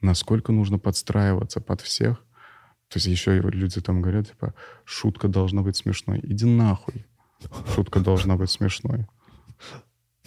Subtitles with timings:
[0.00, 2.18] насколько нужно подстраиваться под всех.
[2.88, 6.20] То есть еще люди там говорят, типа, шутка должна быть смешной.
[6.22, 7.06] Иди нахуй.
[7.74, 9.06] Шутка должна быть смешной.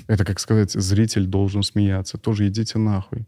[0.07, 2.17] Это, как сказать, зритель должен смеяться.
[2.17, 3.25] Тоже идите нахуй.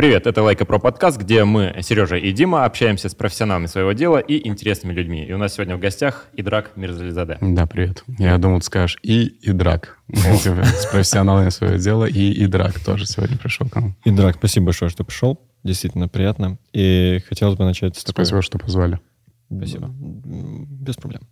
[0.00, 4.16] Привет, это Лайка Про подкаст, где мы, Сережа и Дима, общаемся с профессионалами своего дела
[4.16, 5.26] и интересными людьми.
[5.26, 7.36] И у нас сегодня в гостях Идрак Мирзализаде.
[7.42, 8.02] Да, привет.
[8.18, 9.98] Я думал, ты скажешь и Идрак.
[10.08, 13.94] Типа, с профессионалами своего дела и Идрак тоже сегодня пришел к нам.
[14.06, 15.38] Идрак, спасибо большое, что пришел.
[15.64, 16.56] Действительно приятно.
[16.72, 18.24] И хотелось бы начать с такой...
[18.24, 19.00] Спасибо, что позвали.
[19.54, 19.90] Спасибо.
[19.92, 21.22] Без проблем.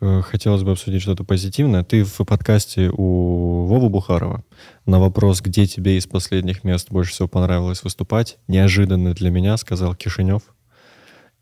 [0.00, 1.84] Э, хотелось бы обсудить что-то позитивное.
[1.84, 4.42] Ты в подкасте у Вовы Бухарова
[4.86, 9.94] на вопрос, где тебе из последних мест больше всего понравилось выступать, неожиданно для меня сказал
[9.94, 10.42] Кишинев.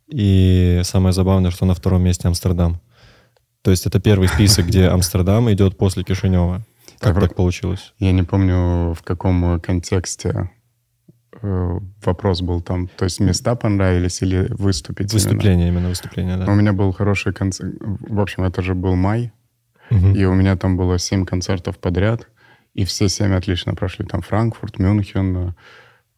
[0.08, 2.80] И самое забавное, что на втором месте Амстердам.
[3.62, 6.64] То есть это первый список, где Амстердам идет после Кишинева.
[6.98, 7.92] Как так получилось?
[8.00, 10.50] Я не помню, в каком контексте
[11.42, 15.12] вопрос был там, то есть места понравились или выступить?
[15.12, 16.50] Выступление, именно, именно выступление, да.
[16.50, 17.74] У меня был хороший концерт.
[17.80, 19.32] В общем, это же был май,
[19.90, 20.08] угу.
[20.08, 22.28] и у меня там было семь концертов подряд,
[22.74, 24.04] и все семь отлично прошли.
[24.06, 25.54] Там Франкфурт, Мюнхен,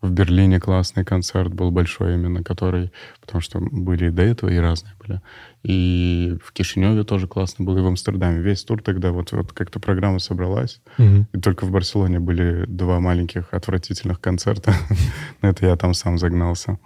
[0.01, 2.91] в Берлине классный концерт был большой именно, который...
[3.21, 5.21] Потому что были и до этого и разные были.
[5.63, 8.41] И в Кишиневе тоже классно было, и в Амстердаме.
[8.41, 10.81] Весь тур тогда вот, вот как-то программа собралась.
[10.99, 11.27] Угу.
[11.33, 14.73] И только в Барселоне были два маленьких отвратительных концерта.
[15.43, 16.79] Это я там сам загнался.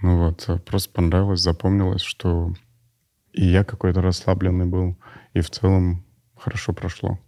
[0.00, 2.52] Ну вот, просто понравилось, запомнилось, что
[3.32, 4.96] и я какой-то расслабленный был,
[5.32, 6.04] и в целом
[6.36, 7.18] хорошо прошло.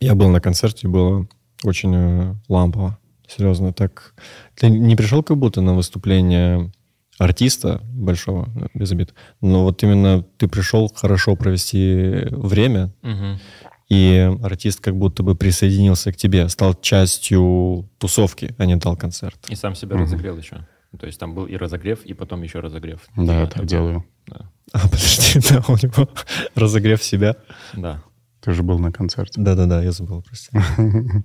[0.00, 1.26] Я был на концерте, было
[1.62, 2.98] очень э, лампово.
[3.36, 4.14] Серьезно, так...
[4.54, 6.70] Ты не пришел как будто на выступление
[7.18, 13.38] артиста большого, без обид, но вот именно ты пришел хорошо провести время, угу.
[13.88, 19.38] и артист как будто бы присоединился к тебе, стал частью тусовки, а не дал концерт.
[19.48, 20.04] И сам себя угу.
[20.04, 20.66] разогрел еще.
[20.98, 23.00] То есть там был и разогрев, и потом еще разогрев.
[23.16, 24.04] Да, я так делаю.
[24.26, 24.48] Да.
[24.72, 26.08] А, подожди, да, у него
[26.54, 27.36] разогрев себя.
[27.74, 28.02] Да.
[28.40, 29.40] Ты же был на концерте.
[29.40, 30.50] Да-да-да, я забыл, прости.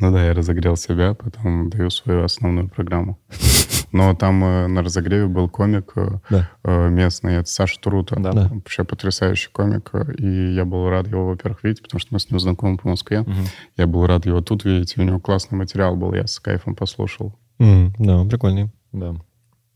[0.00, 3.18] Ну да, я разогрел себя, потом даю свою основную программу.
[3.92, 6.50] Но там э, на разогреве был комик э, да.
[6.62, 8.16] э, местный, это Саша Трута.
[8.18, 8.32] Да.
[8.32, 8.48] да.
[8.48, 9.90] Вообще потрясающий комик.
[10.16, 13.20] И я был рад его, во-первых, видеть, потому что мы с ним знакомы по Москве.
[13.20, 13.32] Угу.
[13.76, 14.96] Я был рад его тут видеть.
[14.96, 17.36] У него классный материал был, я с кайфом послушал.
[17.58, 18.70] Мм, да, прикольный.
[18.92, 19.16] Да.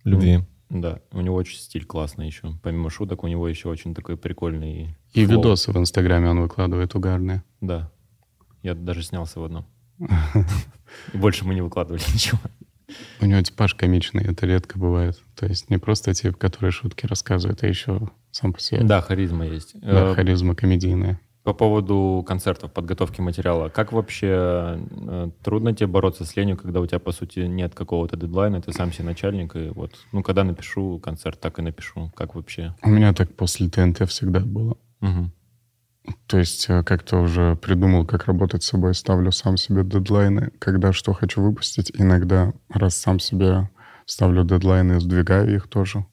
[0.05, 0.41] Любви.
[0.71, 2.53] Да, у него очень стиль классный еще.
[2.63, 4.97] Помимо шуток, у него еще очень такой прикольный...
[5.13, 5.39] И flow.
[5.39, 7.45] видосы в Инстаграме он выкладывает угарные.
[7.61, 7.91] Да.
[8.63, 9.67] Я даже снялся в одном.
[11.13, 12.39] И больше мы не выкладывали ничего.
[13.21, 15.21] У него типаж комичный, это редко бывает.
[15.35, 18.01] То есть не просто тип, который шутки рассказывает, а еще
[18.31, 18.83] сам по себе.
[18.83, 19.79] Да, харизма есть.
[19.81, 21.19] Да, э, харизма комедийная.
[21.45, 23.69] По поводу концертов, подготовки материала.
[23.69, 28.17] Как вообще э, трудно тебе бороться с ленью, когда у тебя, по сути, нет какого-то
[28.17, 32.11] дедлайна, ты сам себе начальник, и вот, ну, когда напишу концерт, так и напишу.
[32.15, 32.75] Как вообще?
[32.83, 34.77] У меня так после ТНТ всегда было.
[35.01, 35.31] Угу.
[36.27, 40.93] То есть э, как-то уже придумал, как работать с собой, ставлю сам себе дедлайны, когда
[40.93, 41.91] что хочу выпустить.
[41.95, 43.71] Иногда, раз сам себе
[44.05, 46.05] ставлю дедлайны, сдвигаю их тоже.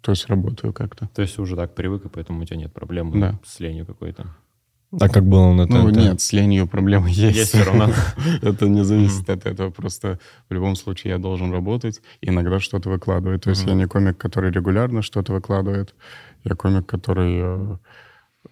[0.00, 1.08] То есть работаю как-то.
[1.14, 3.38] То есть уже так привык, и поэтому у тебя нет проблем да.
[3.44, 4.26] с ленью какой-то?
[5.00, 5.74] А как было на ТНТ?
[5.74, 7.36] Ну нет, с ленью проблемы есть.
[7.36, 7.90] Есть все равно.
[8.42, 9.70] Это не зависит от этого.
[9.70, 13.42] Просто в любом случае я должен работать, иногда что-то выкладывать.
[13.42, 15.94] То есть я не комик, который регулярно что-то выкладывает.
[16.44, 17.76] Я комик, который Э,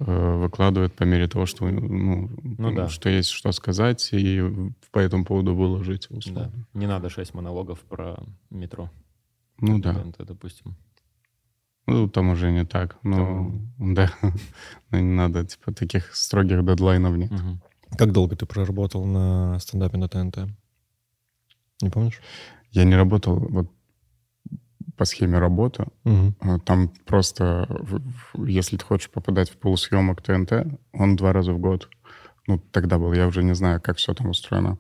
[0.05, 2.89] выкладывает по мере того, что, ну, ну, да.
[2.89, 4.43] что есть что сказать, и
[4.91, 6.09] по этому поводу выложить.
[6.27, 6.51] Да.
[6.75, 8.91] Не надо шесть монологов про метро.
[9.59, 9.93] Ну да.
[10.09, 10.77] Это, допустим.
[11.87, 12.97] Ну, там уже не так.
[13.03, 13.17] Ну,
[13.79, 13.95] там...
[13.95, 14.13] да.
[14.91, 17.33] Но не надо, типа, таких строгих дедлайнов нет.
[17.33, 17.97] Угу.
[17.99, 20.49] Как долго ты проработал на стендапе на ТНТ?
[21.81, 22.21] Не помнишь?
[22.71, 23.71] Я не работал, вот
[24.97, 25.87] по схеме работы.
[26.05, 26.61] Угу.
[26.65, 27.69] Там просто,
[28.37, 30.53] если ты хочешь попадать в полусъемок ТНТ,
[30.93, 31.89] он два раза в год.
[32.49, 34.79] Ну, тогда был, я уже не знаю, как все там устроено.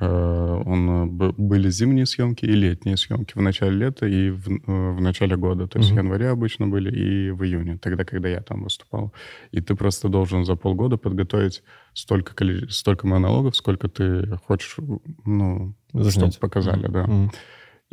[0.00, 5.00] Э, он, были зимние съемки и летние съемки в начале лета и в, э, в
[5.00, 5.68] начале года.
[5.68, 6.00] То есть угу.
[6.00, 9.12] в январе обычно были и в июне, тогда, когда я там выступал.
[9.52, 11.62] И ты просто должен за полгода подготовить
[11.92, 12.34] столько,
[12.70, 14.76] столько монологов, сколько ты хочешь,
[15.24, 15.74] ну,
[16.08, 16.92] чтобы показали, угу.
[16.92, 17.04] да.
[17.04, 17.30] Угу.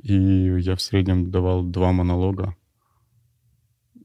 [0.03, 2.55] И я в среднем давал два монолога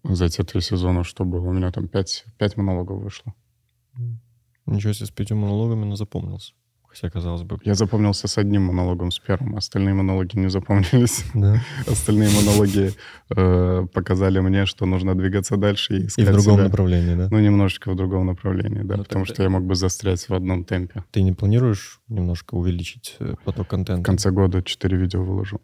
[0.04, 1.48] за те три сезона, что было.
[1.48, 3.34] У меня там пять, пять монологов вышло.
[4.66, 6.52] Ничего себе, с пятью монологами, но запомнился.
[6.86, 7.58] Хотя, казалось бы...
[7.64, 9.56] Я запомнился с одним монологом, с первым.
[9.56, 11.24] Остальные монологи не запомнились.
[11.34, 11.60] Да.
[11.88, 12.92] Остальные монологи
[13.36, 16.62] э, показали мне, что нужно двигаться дальше и И в другом себя.
[16.64, 17.28] направлении, да?
[17.32, 18.96] Ну, немножечко в другом направлении, да.
[18.96, 21.02] Ну, потому тогда- что я мог бы застрять в одном темпе.
[21.10, 24.04] Ты не планируешь немножко увеличить э, поток В контента?
[24.04, 25.60] конце года 4 видео выложу.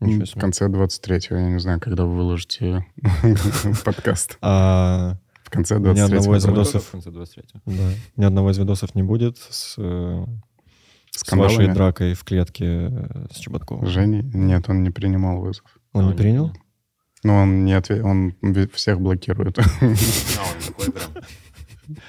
[0.00, 2.86] В конце 23-го, я не знаю, когда вы выложите
[3.84, 4.38] подкаст.
[4.40, 6.36] А В конце Ни одного 23-го.
[6.36, 6.84] из видосов.
[6.84, 10.24] В конце 23 да, ни одного из видосов не будет с, э,
[11.10, 13.86] с вашей дракой в клетке э, с Чеботковым.
[13.86, 14.22] Женей?
[14.22, 15.64] Нет, он не принимал вызов.
[15.92, 16.52] Он не принял?
[17.24, 18.04] Ну, он не ответ...
[18.04, 18.34] он
[18.74, 19.58] всех блокирует.
[19.58, 19.96] А, он
[20.64, 21.24] такой прям.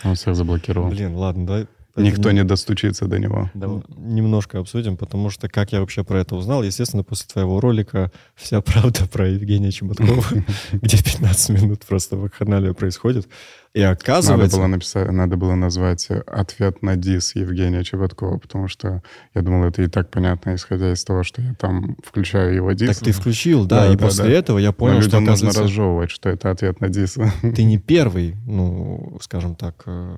[0.03, 0.89] Он всех заблокировал.
[0.89, 1.67] Блин, ладно, давай...
[2.01, 3.49] Никто не достучится до него.
[3.53, 8.11] Да, Немножко обсудим, потому что как я вообще про это узнал, естественно, после твоего ролика
[8.35, 10.23] вся правда про Евгения Чеботкова,
[10.71, 13.27] где 15 минут просто вакханалия происходит.
[13.75, 14.57] И Надо оказывается...
[14.57, 19.03] было написать, надо было назвать ответ на дис Евгения Чеботкова, потому что
[19.35, 22.97] я думал, это и так понятно, исходя из того, что я там включаю его дис.
[22.97, 24.31] Так ты включил, да, Да, и да, после да.
[24.31, 27.15] этого я Но понял, что, людям нужно оказывается, разжевывать, что это ответ на дис.
[27.41, 30.15] ты не первый, ну, скажем так, э,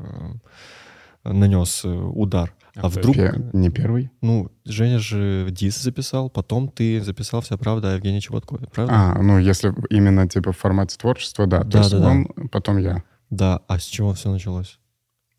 [1.23, 2.53] нанес э, удар.
[2.75, 3.15] А А вдруг,
[3.53, 4.09] не первый?
[4.21, 8.94] ну, Женя же дис записал, потом ты записал вся правда о Евгении Чеботкове, правда?
[8.95, 11.62] А, ну если именно типа в формате творчества, да.
[11.63, 12.09] То Да, есть да, да.
[12.12, 13.03] он, потом я.
[13.29, 14.79] Да, а с чего все началось?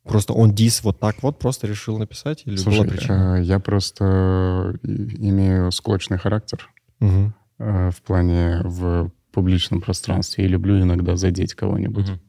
[0.05, 3.37] Просто он дис вот так вот просто решил написать или Слушай, была причина?
[3.39, 6.69] э, я просто и- имею склочный характер
[7.01, 12.09] э, в плане в публичном пространстве и люблю иногда задеть кого-нибудь.
[12.11, 12.21] Мгм.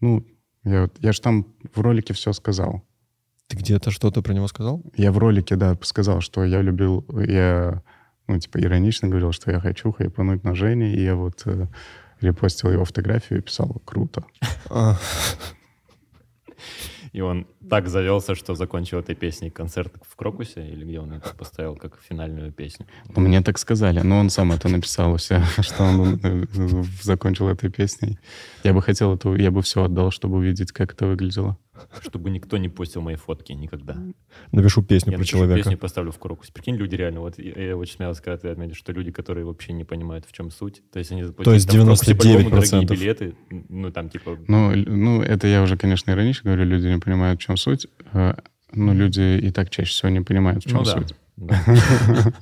[0.00, 0.26] Ну,
[0.68, 2.82] я, я же там в ролике все сказал.
[3.48, 4.82] Ты где-то что-то про него сказал?
[4.96, 7.82] Я в ролике, да, сказал, что я любил, я,
[8.26, 11.66] ну, типа, иронично говорил, что я хочу хайпануть на Жене, и я вот э,
[12.20, 14.24] репостил его фотографию и писал «круто».
[17.12, 21.34] И он так завелся, что закончил этой песней концерт в Крокусе, или где он это
[21.34, 22.86] поставил как финальную песню.
[23.14, 26.44] Ну, Мне так сказали, но он сам это написал у себя, что он э,
[27.02, 28.18] закончил этой песней.
[28.64, 31.56] Я бы хотел эту, я бы все отдал, чтобы увидеть, как это выглядело.
[32.02, 33.96] Чтобы никто не постил мои фотки никогда.
[34.52, 35.62] напишу песню Я про напишу человека.
[35.62, 36.50] песню поставлю в Крокус.
[36.50, 39.72] Прикинь, люди реально, вот я, я очень смело сказать, ты отметишь, что люди, которые вообще
[39.72, 40.82] не понимают, в чем суть.
[40.92, 42.16] То есть они заплатили есть там в Крокусе 99%.
[42.16, 43.34] по-любому дорогие билеты,
[43.68, 44.38] ну там типа...
[44.46, 47.86] Ну, ну, это я уже, конечно, иронично говорю, люди не понимают, в чем суть.
[48.72, 50.92] Ну, люди и так чаще всего не понимают, в чем ну да.
[50.92, 51.14] суть.
[51.36, 51.64] да.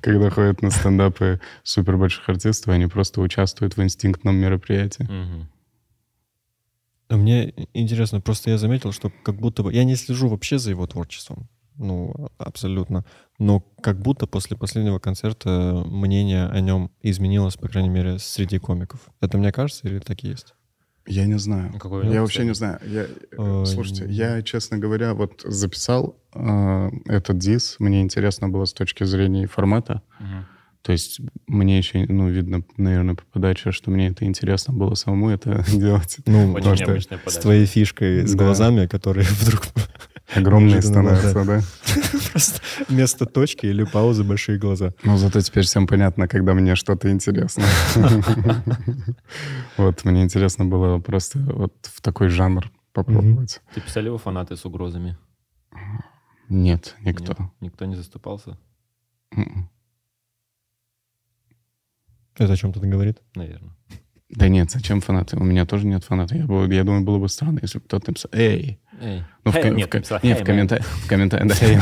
[0.00, 5.08] Когда ходят на стендапы супер больших артистов, они просто участвуют в инстинктном мероприятии.
[7.08, 9.72] А Мне интересно, просто я заметил, что как будто бы...
[9.72, 11.48] Я не слежу вообще за его творчеством.
[11.76, 13.04] Ну, абсолютно.
[13.38, 19.00] Но как будто после последнего концерта мнение о нем изменилось, по крайней мере, среди комиков.
[19.20, 20.54] Это мне кажется или так и есть?
[21.06, 21.70] Я не знаю.
[21.72, 22.80] Ну, какой Я вообще не знаю.
[22.86, 23.06] Я,
[23.36, 23.66] Ой.
[23.66, 27.76] слушайте, я, честно говоря, вот записал э, этот дис.
[27.78, 30.00] Мне интересно было с точки зрения формата.
[30.18, 30.46] Мгм.
[30.84, 35.30] То есть мне еще, ну, видно, наверное, по подаче, что мне это интересно было самому
[35.30, 36.18] это делать.
[36.26, 38.44] Ну, Очень Потому что с твоей фишкой, с Да.
[38.44, 39.62] глазами, которые вдруг
[40.34, 41.60] Огромные Неожиданно, становятся, да.
[42.30, 44.92] просто вместо точки или паузы большие глаза.
[45.04, 47.64] Ну, зато теперь всем понятно, когда мне что-то интересно.
[49.76, 53.60] Вот, мне интересно было просто вот в такой жанр попробовать.
[53.74, 55.16] Ты писали его фанаты с угрозами?
[56.48, 57.50] Нет, никто.
[57.60, 58.58] Никто не заступался?
[62.36, 63.18] Это о чем-то говорит?
[63.34, 63.72] Наверное.
[64.30, 65.36] Да нет, зачем фанаты?
[65.36, 66.36] У меня тоже нет фанатов.
[66.36, 69.22] Я, бы- я думаю, было бы странно, если бы кто-то написал «Эй!» Эй.
[69.44, 71.78] Ну, в, Hey, нет, комментариях, в комментариях, да, «Hey».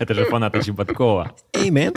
[0.00, 1.32] Это же фанаты Чеботкова.
[1.54, 1.94] Эй, man!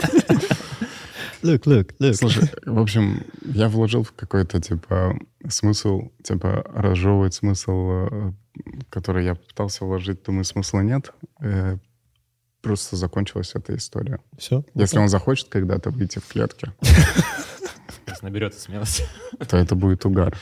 [1.42, 2.12] Look, look, look.
[2.14, 8.32] Слушай, в общем, я вложил в какой-то, типа, смысл, типа, разжевывать смысл, э,
[8.90, 11.12] который я пытался вложить, думаю, смысла нет.
[12.62, 14.20] Просто закончилась эта история.
[14.38, 14.64] Все?
[14.74, 16.72] Если он захочет когда-то выйти в клетке,
[18.22, 19.04] Наберется смелости.
[19.48, 20.36] то это будет угар.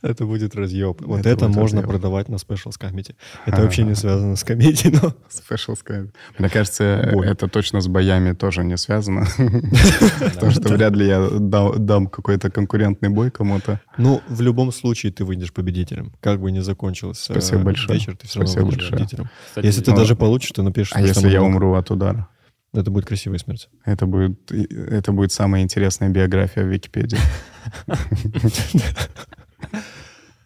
[0.00, 1.02] Это будет разъеб.
[1.02, 1.90] Вот Это можно разъеб.
[1.90, 3.14] продавать на Specials Comedy.
[3.44, 5.14] Это вообще не связано с комедией, но...
[5.28, 6.10] Special Sky.
[6.38, 9.26] Мне кажется, это точно с боями тоже не связано.
[10.34, 13.80] Потому что вряд ли я да- дам какой-то конкурентный бой кому-то.
[13.98, 16.14] Ну, в любом случае ты выйдешь победителем.
[16.20, 17.98] Как бы ни закончился Спасибо э, большое.
[17.98, 19.28] вечер, ты все равно выйдешь победителем.
[19.56, 20.94] Если ты ну, даже получишь, ты напишешь...
[20.94, 22.28] А если я умру от удара?
[22.72, 23.68] Это будет красивая смерть.
[23.84, 27.18] Это будет, это будет самая интересная биография в Википедии.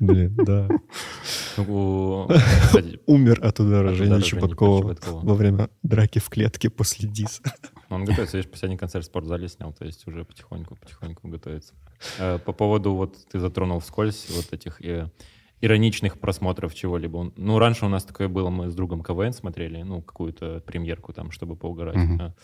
[0.00, 0.68] Блин, да.
[1.56, 2.28] ну,
[3.06, 5.20] Умер от удара Чеботкова Чеботкова.
[5.20, 7.42] во время драки в клетке после диса.
[7.88, 11.74] он готовится, видишь, последний концерт в спортзале снял, то есть уже потихоньку, потихоньку готовится.
[12.18, 15.08] Э, По поводу, вот ты затронул вскользь вот этих э,
[15.60, 17.32] ироничных просмотров чего-либо.
[17.36, 21.30] Ну, раньше у нас такое было, мы с другом КВН смотрели, ну, какую-то премьерку там,
[21.30, 21.96] чтобы поугарать.
[21.96, 22.20] Mm-hmm.
[22.20, 22.34] А,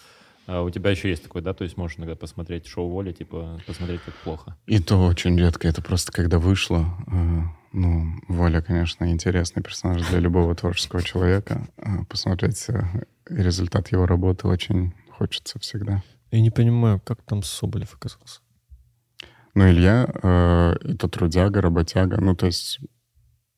[0.46, 1.52] а у тебя еще есть такой, да?
[1.54, 4.56] То есть можешь иногда посмотреть шоу «Воля», типа посмотреть, как плохо.
[4.66, 5.68] И то очень редко.
[5.68, 6.86] Это просто когда вышло.
[7.06, 11.68] Э, ну, «Воля», конечно, интересный персонаж для любого творческого человека.
[11.76, 12.82] Э, посмотреть э,
[13.28, 16.02] результат его работы очень хочется всегда.
[16.30, 18.40] Я не понимаю, как там Соболев оказался.
[19.54, 22.20] Ну, Илья э,— это трудяга, работяга.
[22.20, 22.80] Ну, то есть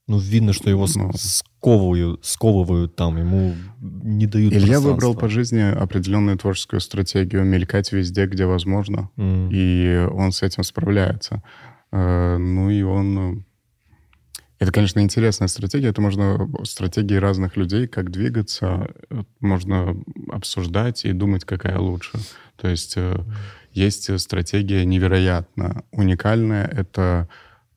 [0.09, 5.61] ну, видно, что его ну, сковывают, сковывают там, ему не дают Илья выбрал по жизни
[5.61, 9.49] определенную творческую стратегию мелькать везде, где возможно, mm.
[9.53, 11.43] и он с этим справляется.
[11.93, 13.45] Э, ну и он...
[14.59, 15.89] Это, конечно, интересная стратегия.
[15.89, 18.95] Это можно стратегии разных людей, как двигаться,
[19.41, 19.97] можно
[20.31, 22.19] обсуждать и думать, какая лучше.
[22.57, 22.97] То есть
[23.73, 26.65] есть стратегия невероятно уникальная.
[26.65, 27.29] Это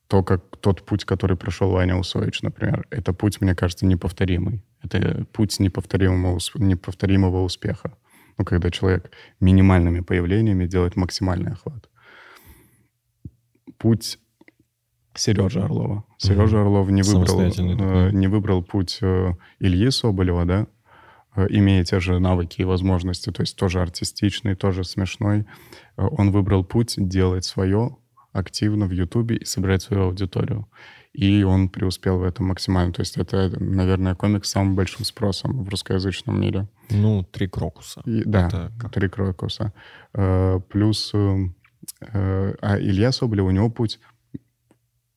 [0.07, 4.63] то, как тот путь, который прошел Ваня Усович, например, это путь, мне кажется, неповторимый.
[4.83, 7.97] Это путь неповторимого, неповторимого успеха.
[8.37, 11.89] Ну, когда человек минимальными появлениями делает максимальный охват.
[13.77, 14.19] Путь
[15.15, 16.03] Сережи Орлова.
[16.17, 16.61] Сережа mm-hmm.
[16.61, 20.67] Орлов не выбрал, э, не выбрал путь э, Ильи Соболева, да,
[21.35, 25.45] э, имея те же навыки и возможности, то есть тоже артистичный, тоже смешной.
[25.97, 27.97] Э, он выбрал путь делать свое,
[28.35, 30.67] активно в Ютубе и собирать свою аудиторию.
[31.13, 32.93] И он преуспел в этом максимально.
[32.93, 36.67] То есть это, наверное, комик с самым большим спросом в русскоязычном мире.
[36.89, 38.01] Ну, «Три крокуса».
[38.05, 38.89] И, да, это...
[38.89, 39.71] «Три крокуса».
[40.13, 41.13] Э, плюс...
[41.13, 43.99] Э, а Илья Соболев, у него путь...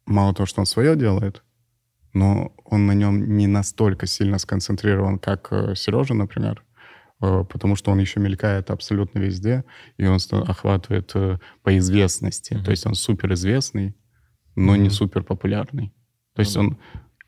[0.06, 1.42] Мало того, что он свое делает,
[2.14, 6.64] но он на нем не настолько сильно сконцентрирован, как э, Сережа, например.
[7.20, 9.64] Э, потому что он еще мелькает абсолютно везде,
[9.96, 12.54] и он охватывает э, по известности.
[12.54, 12.64] Mm-hmm.
[12.64, 13.96] То есть он суперизвестный,
[14.54, 14.78] но mm-hmm.
[14.78, 15.92] не супер популярный.
[16.34, 16.60] То есть mm-hmm.
[16.60, 16.78] он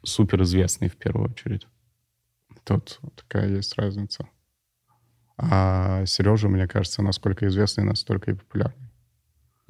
[0.04, 1.66] суперизвестный в первую очередь.
[2.64, 4.28] Тут такая есть разница.
[5.36, 8.89] А Сережа, мне кажется, насколько известный, настолько и популярный.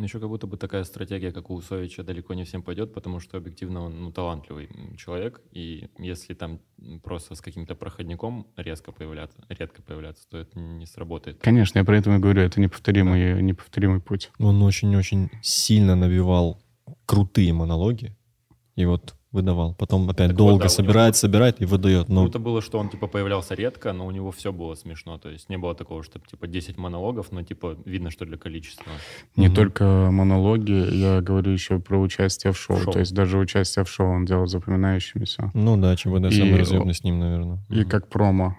[0.00, 3.21] Ну, еще как будто бы такая стратегия, как у Усовича, далеко не всем пойдет, потому
[3.21, 6.61] что объективно он ну, талантливый человек, и если там
[7.02, 11.42] просто с каким-то проходником резко появляться, редко появляться, то это не сработает.
[11.42, 13.42] Конечно, я про это и говорю, это неповторимый, да.
[13.42, 14.30] неповторимый путь.
[14.38, 16.62] Он очень-очень сильно набивал
[17.04, 18.16] крутые монологи,
[18.76, 19.75] и вот выдавал.
[19.75, 21.20] Потом опять так долго вот, да, собирает, него...
[21.20, 22.08] собирает и выдает.
[22.08, 22.22] Но...
[22.22, 25.18] Круто было, что он типа появлялся редко, но у него все было смешно.
[25.18, 28.92] То есть не было такого, что типа 10 монологов, но типа видно, что для количества.
[29.37, 32.78] Не mm только монологи, я говорю еще про участие в шоу.
[32.78, 32.92] шоу.
[32.92, 35.50] То есть даже участие в шоу он делал запоминающимися.
[35.54, 37.58] Ну да, ЧБД самый разъемный с ним, наверное.
[37.68, 38.56] И mm как промо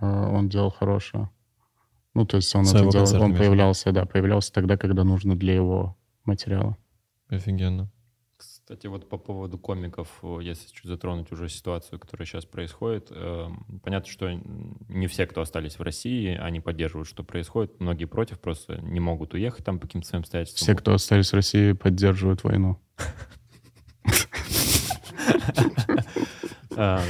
[0.00, 1.30] э, он делал хорошее.
[2.14, 5.96] Ну, то есть он это делал, он появлялся, да, появлялся тогда, когда нужно для его
[6.24, 6.76] материала.
[7.28, 7.90] Офигенно.
[8.64, 10.08] Кстати, вот по поводу комиков,
[10.40, 13.48] если чуть затронуть уже ситуацию, которая сейчас происходит, э,
[13.82, 14.32] понятно, что
[14.88, 17.78] не все, кто остались в России, они поддерживают, что происходит.
[17.78, 20.64] Многие против, просто не могут уехать там по каким-то своим обстоятельствам.
[20.64, 22.78] Все, кто остались в России, поддерживают войну.
[26.76, 27.04] А,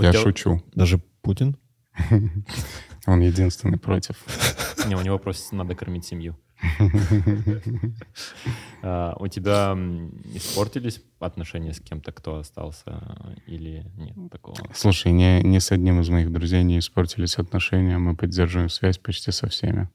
[0.00, 0.62] Я шучу.
[0.74, 1.58] Даже Путин?
[3.06, 4.16] Он единственный против.
[4.86, 6.38] Не, у него просто надо кормить семью.
[8.80, 9.76] А, у тебя
[10.34, 13.00] испортились отношения с кем-то, кто остался,
[13.46, 14.56] или нет такого?
[14.72, 19.32] Слушай, не, не с одним из моих друзей не испортились отношения, мы поддерживаем связь почти
[19.32, 19.88] со всеми.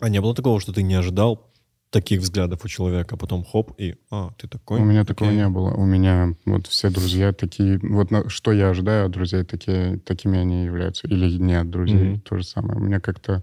[0.00, 1.48] А не было такого, что ты не ожидал
[1.90, 4.80] таких взглядов у человека, а потом хоп, и а, ты такой?
[4.80, 5.70] У меня такого не было.
[5.70, 7.78] У меня вот все друзья такие...
[7.82, 11.06] Вот на, что я ожидаю от друзей, такие, такими они являются.
[11.06, 12.20] Или не от друзей, mm-hmm.
[12.20, 12.78] то же самое.
[12.78, 13.42] У меня как-то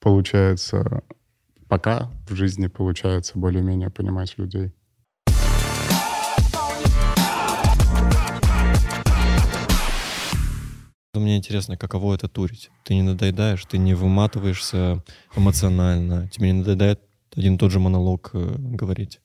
[0.00, 1.02] получается
[1.68, 4.72] пока в жизни получается более-менее понимать людей.
[11.14, 12.70] Мне интересно, каково это турить?
[12.84, 15.02] Ты не надоедаешь, ты не выматываешься
[15.34, 17.00] эмоционально, тебе не надоедает
[17.34, 19.20] один и тот же монолог э, говорить?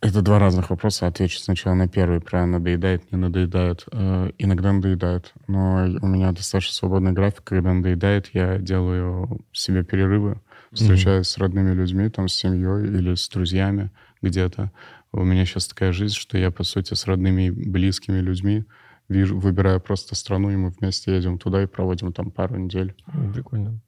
[0.00, 1.06] Это два разных вопроса.
[1.06, 2.20] Отвечу сначала на первый.
[2.20, 3.86] Про надоедает, не надоедает.
[3.90, 5.32] Э, иногда надоедает.
[5.46, 7.44] Но у меня достаточно свободный график.
[7.44, 10.40] Когда надоедает, я делаю себе перерывы
[10.74, 11.30] встречаюсь mm-hmm.
[11.30, 13.90] с родными людьми, там, с семьей или с друзьями
[14.22, 14.70] где-то.
[15.12, 18.64] У меня сейчас такая жизнь, что я, по сути, с родными и близкими людьми
[19.08, 22.94] вижу, выбираю просто страну, и мы вместе едем туда и проводим там пару недель.
[23.32, 23.80] Прикольно.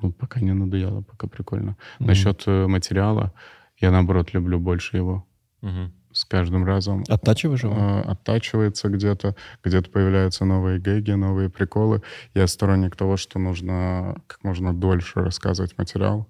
[0.00, 1.70] Ну, пока не надоело, пока прикольно.
[1.70, 2.06] Mm-hmm.
[2.06, 3.32] Насчет э, материала,
[3.78, 5.26] я, наоборот, люблю больше его.
[5.62, 7.74] Mm-hmm с каждым разом Оттачиваешь его?
[7.74, 12.02] Э, оттачивается где-то, где-то появляются новые гэги, новые приколы.
[12.34, 16.28] Я сторонник того, что нужно как можно дольше рассказывать материал.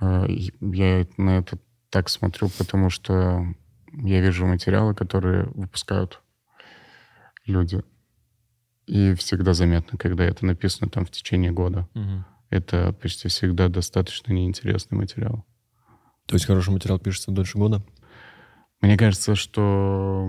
[0.00, 1.58] Э, я на это
[1.90, 3.44] так смотрю, потому что
[3.92, 6.22] я вижу материалы, которые выпускают
[7.44, 7.82] люди.
[8.86, 11.86] И всегда заметно, когда это написано там в течение года.
[11.92, 12.24] Мгм.
[12.48, 15.44] Это почти всегда достаточно неинтересный материал.
[16.26, 17.82] То есть хороший материал пишется дольше года?
[18.82, 20.28] Мне кажется, что...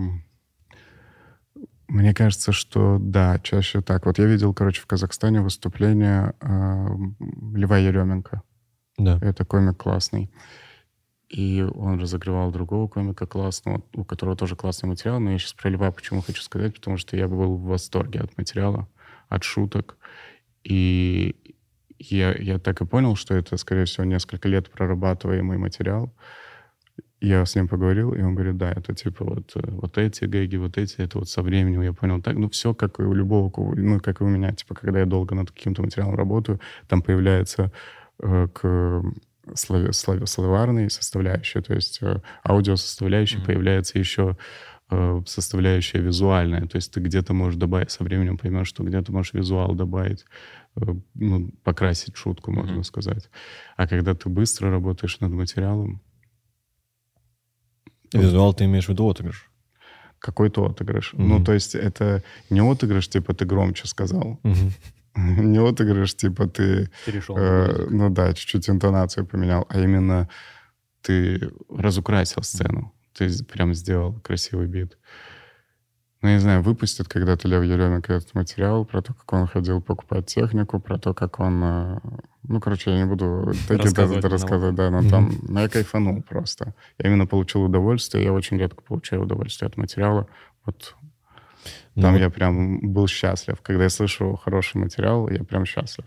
[1.87, 4.05] Мне кажется, что да, чаще так.
[4.05, 6.87] Вот я видел, короче, в Казахстане выступление э,
[7.55, 8.41] Льва Еременко.
[8.97, 9.19] Да.
[9.21, 10.31] Это комик классный.
[11.29, 15.19] И он разогревал другого комика классного, у которого тоже классный материал.
[15.19, 18.37] Но я сейчас про Льва почему хочу сказать, потому что я был в восторге от
[18.37, 18.87] материала,
[19.29, 19.97] от шуток.
[20.63, 21.35] И
[21.97, 26.13] я, я так и понял, что это, скорее всего, несколько лет прорабатываемый материал.
[27.25, 30.57] Я с ним поговорил, и он говорит, да, это типа вот, э, вот эти гэги,
[30.57, 32.35] вот эти, это вот со временем я понял так.
[32.35, 34.51] Ну, все как и у любого, ну, как и у меня.
[34.51, 37.71] Типа, когда я долго над каким-то материалом работаю, там появляется
[38.21, 39.03] э, к
[39.55, 43.45] слове- слове- словарной составляющей, то есть э, аудиосоставляющей Мгм.
[43.45, 44.35] появляется еще
[44.91, 46.67] э, составляющая визуальная.
[46.67, 50.25] То есть ты где-то можешь добавить, со временем поймешь, что где-то можешь визуал добавить,
[50.75, 50.81] э,
[51.13, 52.83] ну, покрасить шутку, можно Мгм.
[52.83, 53.29] сказать.
[53.77, 56.01] А когда ты быстро работаешь над материалом,
[58.21, 59.49] Визуал ты имеешь в виду отыгрыш?
[60.23, 61.13] какой-то отыгрыш.
[61.13, 61.27] Мгм.
[61.27, 64.39] Ну, то есть это не отыгрыш, типа ты громче сказал.
[65.15, 67.37] Не отыгрыш, типа ты, Перешел.
[67.37, 70.27] э, ну да, чуть-чуть интонацию поменял, а именно
[71.01, 72.91] ты разукрасил сцену.
[73.13, 74.97] Ты прям сделал красивый бит.
[76.23, 79.81] Ну, я не знаю, выпустит когда-то Лев Еременко этот материал про то, как он ходил
[79.81, 81.61] покупать технику, про то, как он...
[81.61, 81.99] э,
[82.43, 86.73] Ну, короче, я не буду Рассказывать рассказывать, да, но там ну, я кайфанул просто.
[86.97, 90.27] Я именно получил удовольствие, я очень редко получаю удовольствие от материала.
[90.65, 90.95] Вот
[91.95, 93.59] Ну, там вот я прям был счастлив.
[93.61, 96.05] Когда я слышу хороший материал, я прям счастлив.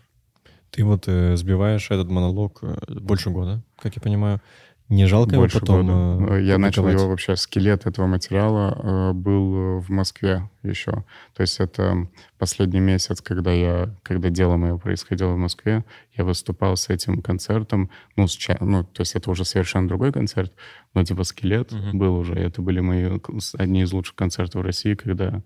[0.70, 4.40] Ты вот э, сбиваешь этот монолог э, больше года, как я понимаю.
[4.88, 6.34] Не жалко его Больше потом года.
[6.36, 11.04] э, Я начал его вообще, скелет этого материала э, был в Москве еще.
[11.34, 12.06] То есть это
[12.38, 15.84] последний месяц, когда я, когда дело мое происходило в Москве,
[16.16, 20.52] я выступал с этим концертом, ну, с ну то есть это уже совершенно другой концерт,
[20.94, 21.98] но типа скелет Мгм.
[21.98, 22.34] был уже.
[22.34, 23.18] Это были мои
[23.58, 25.42] одни из лучших концертов в России, когда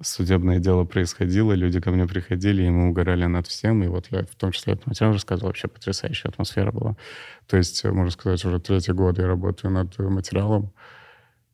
[0.00, 4.22] судебное дело происходило, люди ко мне приходили, и мы угорали над всем, и вот я
[4.22, 6.96] в том числе этот материал рассказывал, вообще потрясающая атмосфера была.
[7.46, 10.72] То есть, э, можно сказать, уже третий год я работаю над э, материалом,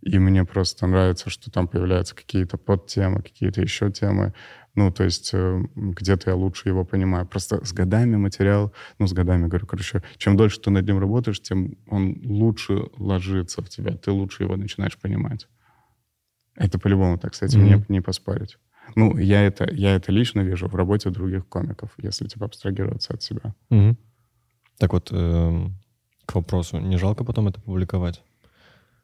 [0.03, 4.33] и мне просто нравится, что там появляются какие-то подтемы, какие-то еще темы.
[4.74, 7.27] Ну, то есть э, где-то я лучше его понимаю.
[7.27, 11.40] Просто с годами материал, ну, с годами, говорю, короче, чем дольше ты над ним работаешь,
[11.40, 15.48] тем он лучше ложится в тебя, ты лучше его начинаешь понимать.
[16.59, 17.68] Это по-любому так, с этим Мгм.
[17.68, 18.59] не, не поспорить.
[18.97, 23.23] Ну, я это, я это лично вижу в работе других комиков, если типа абстрагироваться от
[23.23, 23.55] себя.
[23.71, 23.97] Мгм.
[24.79, 25.75] Так вот, эм,
[26.27, 28.23] к вопросу, не жалко потом это публиковать?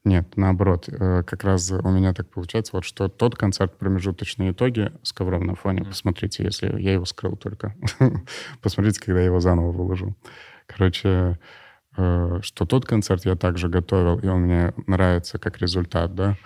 [0.05, 4.93] Нет, наоборот, э, как раз у меня так получается, вот что тот концерт «Промежуточные итоги»
[5.03, 5.91] с ковром на фоне, Мгм.
[5.91, 7.75] посмотрите, если я его скрыл только,
[8.63, 10.15] посмотрите, когда я его заново выложу.
[10.67, 11.39] Короче,
[11.97, 16.37] что тот концерт я также готовил, и он мне нравится как результат, да,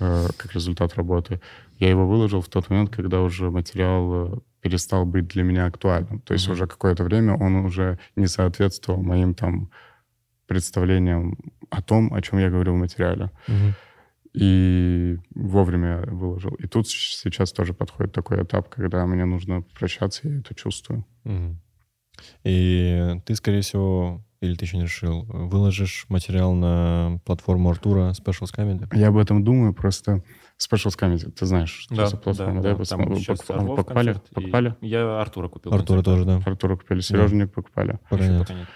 [0.00, 1.40] э, как результат работы.
[1.78, 6.20] Я его выложил в тот момент, когда уже материал э, перестал быть для меня актуальным.
[6.20, 6.54] То есть Мгм.
[6.54, 9.70] уже какое-то время он уже не соответствовал моим там
[10.46, 11.38] представлениям
[11.70, 13.30] о том, о чем я говорил в материале.
[13.48, 13.74] Мгм.
[14.32, 16.54] И вовремя выложил.
[16.54, 21.04] И тут сейчас тоже подходит такой этап, когда мне нужно прощаться, я это чувствую.
[21.24, 21.60] Мгм.
[22.44, 28.54] И ты, скорее всего, или ты еще не решил, выложишь материал на платформу Артура Specials
[28.56, 28.86] Comedy?
[28.96, 30.22] Я об этом думаю, просто
[30.58, 32.78] Specials Comedy, ты знаешь, что Да, за платформа, да, да?
[32.78, 32.84] да.
[32.84, 34.12] Там см- сейчас Орлов покупали?
[34.12, 34.76] концерт, и Покупали?
[34.80, 35.72] Я Артура купил.
[35.74, 36.04] Артура концерт.
[36.04, 36.50] тоже, да.
[36.50, 37.98] Артура купили, Сережник покупали.
[38.10, 38.40] Пока Еще нет.
[38.46, 38.68] пока нет.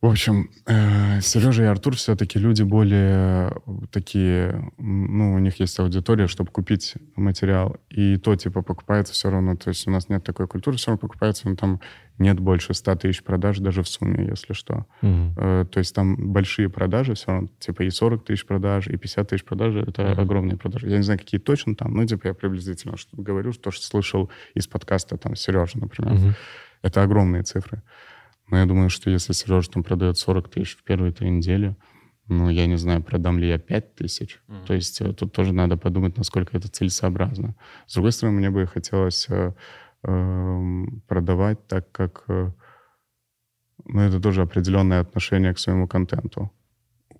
[0.00, 3.52] В общем, э, Сережа и Артур все-таки люди более
[3.90, 7.78] такие, м, ну, у них есть аудитория, чтобы купить материал.
[7.90, 9.56] И то, типа, покупается все равно.
[9.56, 11.80] То есть у нас нет такой культуры, все равно покупается, но там
[12.16, 14.86] нет больше 100 тысяч продаж даже в сумме, если что.
[15.02, 19.28] Э, То есть там большие продажи все равно, типа и 40 тысяч продаж, и 50
[19.30, 20.20] тысяч продаж, это Мгм.
[20.20, 20.88] огромные продажи.
[20.88, 24.68] Я не знаю, какие точно там, но типа я приблизительно говорю, то, что слышал из
[24.68, 26.14] подкаста там Сережа, например.
[26.14, 26.34] Мгм.
[26.82, 27.82] Это огромные цифры.
[28.50, 31.76] Но я думаю, что если Сережа там продает 40 тысяч в первые три недели,
[32.28, 34.40] ну, я не знаю, продам ли я 5 тысяч.
[34.48, 34.66] Мгм.
[34.66, 37.54] То есть э, тут тоже надо подумать, насколько это целесообразно.
[37.86, 39.52] С другой стороны, мне бы хотелось э,
[40.02, 42.24] эм, продавать так, как...
[42.28, 42.52] э,
[43.84, 46.52] ну, это тоже определенное отношение к своему контенту.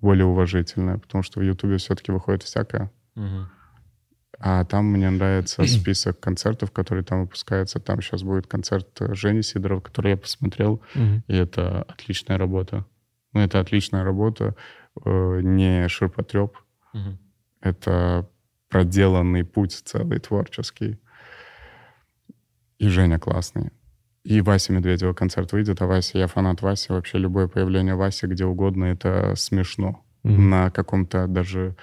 [0.01, 2.91] Более уважительное, потому что в Ютубе все-таки выходит всякое.
[3.15, 3.49] Мгм.
[4.39, 7.81] А там мне нравится список концертов, которые там выпускаются.
[7.81, 11.25] Там сейчас будет концерт э, Жени Сидорова, который я посмотрел, Мгм.
[11.27, 12.85] и это отличная работа.
[13.33, 14.55] Ну, это отличная работа,
[15.05, 16.57] э, не ширпотреб.
[16.95, 17.19] Угу.
[17.63, 18.29] Это
[18.69, 20.99] проделанный путь целый творческий.
[22.79, 23.73] И Женя классный.
[24.23, 26.93] И Вася Медведева концерт выйдет, а Вася, я фанат Васи.
[26.93, 30.05] Вообще любое появление Васи где угодно, это смешно.
[30.25, 30.39] Mm-hmm.
[30.39, 31.77] На каком-то даже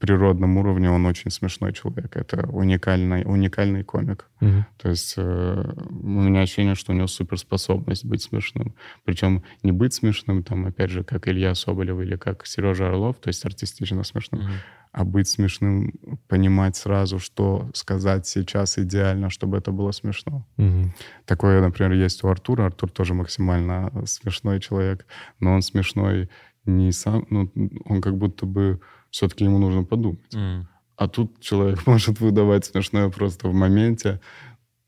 [0.00, 2.16] природном уровне он очень смешной человек.
[2.16, 4.26] Это уникальный, уникальный комик.
[4.40, 4.62] Mm-hmm.
[4.78, 8.74] То есть э, у меня ощущение, что у него суперспособность быть смешным.
[9.04, 13.28] Причем не быть смешным, там, опять же, как Илья Соболев или как Сережа Орлов, то
[13.28, 14.58] есть артистично смешным, mm-hmm.
[14.92, 15.92] а быть смешным,
[16.28, 20.46] понимать сразу, что сказать сейчас идеально, чтобы это было смешно.
[20.56, 20.88] Mm-hmm.
[21.26, 22.64] Такое, например, есть у Артура.
[22.64, 25.04] Артур тоже максимально смешной человек,
[25.40, 26.30] но он смешной
[26.64, 27.52] не сам, ну,
[27.84, 28.80] он как будто бы
[29.10, 30.34] все-таки ему нужно подумать.
[30.34, 30.64] Mm.
[30.96, 34.20] А тут человек может выдавать смешное просто в моменте.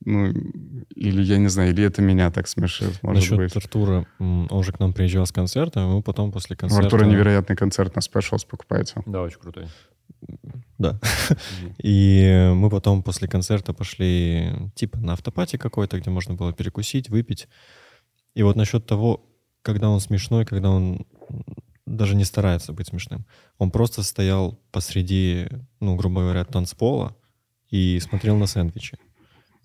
[0.05, 0.33] Ну,
[0.97, 3.57] или я не знаю, или это меня так смешит, может Насчет быть.
[3.57, 6.83] Артура, он же к нам приезжал с концерта, а мы потом после концерта...
[6.83, 9.01] У Артура невероятный концерт на Specials покупайте.
[9.07, 9.69] Да, очень крутой.
[10.79, 10.99] Да.
[11.79, 17.49] И мы потом после концерта пошли типа на автопати какой-то, где можно было перекусить, выпить.
[18.35, 19.25] И вот насчет того,
[19.63, 21.07] когда он смешной, когда он
[21.87, 23.27] даже не старается быть смешным.
[23.59, 25.49] Он просто стоял посреди,
[25.81, 27.16] ну, грубо говоря, танцпола
[27.71, 28.99] и смотрел на сэндвичи.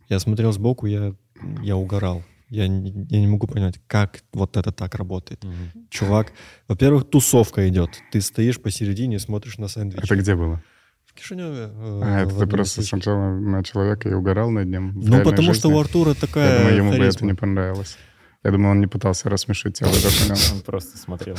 [0.10, 1.14] Я смотрел сбоку, я,
[1.62, 2.24] я угорал.
[2.50, 5.44] Я, я не могу понять, как вот это так работает.
[5.44, 5.88] Mm-hmm.
[5.90, 6.32] Чувак,
[6.70, 8.02] во-первых, тусовка идет.
[8.12, 10.06] Ты стоишь посередине, смотришь на сэндвичи.
[10.06, 10.64] Это где было?
[11.06, 11.72] В Кишиневе.
[11.74, 14.94] Э, а, это ты просто смотрел на человека и угорал над ним?
[14.96, 15.60] Ну, потому жизни?
[15.60, 17.10] что у Артура такая Я думаю, ему харизма.
[17.10, 17.98] бы это не понравилось.
[18.44, 19.90] Я думаю, он не пытался рассмешить тебя.
[20.54, 21.36] Он просто смотрел.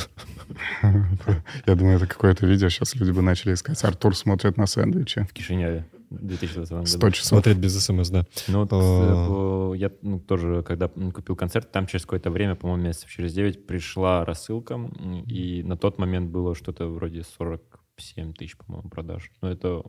[1.65, 2.69] Я думаю, это какое-то видео.
[2.69, 3.83] Сейчас люди бы начали искать.
[3.83, 5.23] Артур смотрит на сэндвичи.
[5.23, 5.85] В Кишиневе.
[6.09, 6.85] 2020 году.
[6.85, 7.27] 100 часов.
[7.27, 8.25] Смотреть без смс, да.
[8.47, 9.73] Ну, вот, а...
[9.75, 14.25] я ну, тоже, когда купил концерт, там через какое-то время, по-моему, месяцев через 9 пришла
[14.25, 14.79] рассылка,
[15.27, 19.31] и на тот момент было что-то вроде 47 тысяч, по-моему, продаж.
[19.41, 19.83] Но это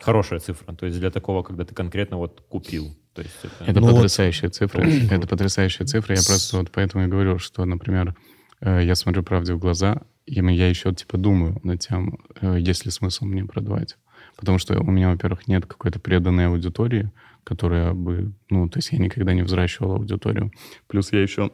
[0.00, 0.74] хорошая цифра.
[0.74, 2.96] То есть для такого, когда ты конкретно вот купил.
[3.16, 4.54] То есть это это ну потрясающая вот...
[4.54, 4.82] цифра.
[5.10, 6.14] это потрясающая цифра.
[6.14, 8.14] Я просто вот поэтому и говорю, что, например,
[8.60, 12.84] э, я смотрю правде в глаза, и я еще типа думаю над тем, э, есть
[12.84, 13.96] ли смысл мне продавать.
[14.36, 17.10] Потому что у меня, во-первых, нет какой-то преданной аудитории,
[17.42, 18.32] которая бы...
[18.50, 20.52] Ну, то есть я никогда не взращивал аудиторию.
[20.86, 21.52] Плюс я еще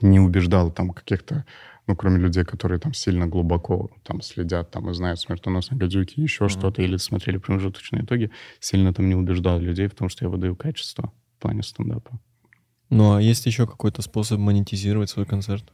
[0.00, 1.44] не убеждал там каких-то
[1.86, 6.44] ну, кроме людей, которые там сильно глубоко там следят, там и знают смертоносные гадюки, еще
[6.44, 6.48] mm-hmm.
[6.48, 10.56] что-то, или смотрели промежуточные итоги, сильно там не убеждал людей в том, что я выдаю
[10.56, 12.18] качество в плане стендапа.
[12.90, 15.64] Ну, а есть еще какой-то способ монетизировать свой концерт?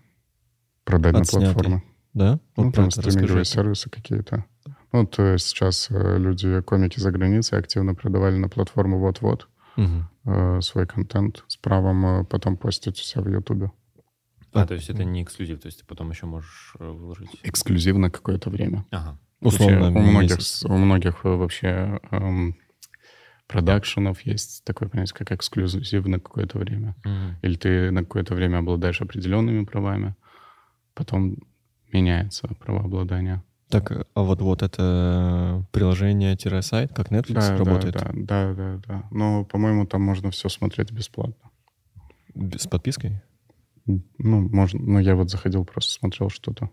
[0.84, 1.46] Продать Отснятый.
[1.46, 1.82] на платформы.
[2.14, 2.40] Да?
[2.56, 4.44] Вот ну, там стриминговые сервисы какие-то.
[4.92, 10.08] Ну, то есть сейчас э, люди, комики за границей активно продавали на платформу вот-вот угу.
[10.26, 13.70] э, свой контент с правом э, потом постить у себя в Ютубе.
[14.52, 17.30] А, то есть это не эксклюзив, то есть ты потом еще можешь э, выложить?
[17.42, 18.84] Эксклюзив на какое-то время.
[18.90, 19.18] Ага.
[19.40, 19.88] Условно.
[19.88, 22.56] у многих, у многих вообще эм,
[23.48, 26.94] продакшенов есть такое понятие, как эксклюзив на какое-то время.
[27.04, 27.38] Угу.
[27.42, 30.14] Или ты на какое-то время обладаешь определенными правами,
[30.94, 31.36] потом
[31.92, 33.42] меняется правообладание.
[33.68, 37.94] Так, а вот, вот это приложение-сайт, как Netflix да, работает?
[37.94, 39.04] Да, да, да, да.
[39.10, 41.50] Но, по-моему, там можно все смотреть бесплатно.
[42.34, 43.22] С подпиской?
[43.86, 44.80] Ну, можно.
[44.80, 46.70] Ну, я вот заходил, просто смотрел что-то.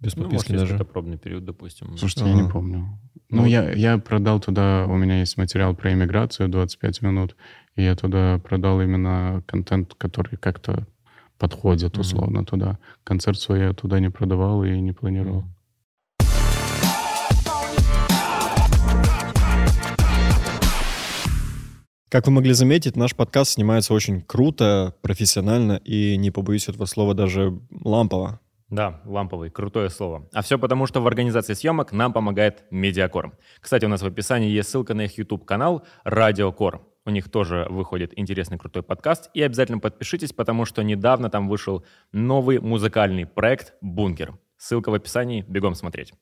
[0.00, 0.84] Без ну, подписки ну, может, даже?
[0.84, 1.96] пробный период, допустим.
[1.96, 2.30] Слушайте, ага.
[2.36, 2.98] я не помню.
[3.28, 7.36] Ну, ну я, я продал туда, у меня есть материал про иммиграцию 25 минут,
[7.76, 10.86] и я туда продал именно контент, который как-то
[11.38, 12.44] подходит условно mm-hmm.
[12.44, 12.78] туда.
[13.04, 15.42] Концерт свой я туда не продавал и не планировал.
[15.42, 15.61] Mm-hmm.
[22.12, 27.14] Как вы могли заметить, наш подкаст снимается очень круто, профессионально и, не побоюсь этого слова,
[27.14, 28.38] даже лампово.
[28.68, 30.28] Да, ламповый, крутое слово.
[30.34, 33.38] А все потому, что в организации съемок нам помогает Медиакор.
[33.60, 36.86] Кстати, у нас в описании есть ссылка на их YouTube-канал Радиокор.
[37.06, 39.30] У них тоже выходит интересный крутой подкаст.
[39.32, 44.34] И обязательно подпишитесь, потому что недавно там вышел новый музыкальный проект «Бункер».
[44.58, 46.12] Ссылка в описании, бегом смотреть.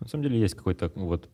[0.00, 1.30] На самом деле есть какой-то вот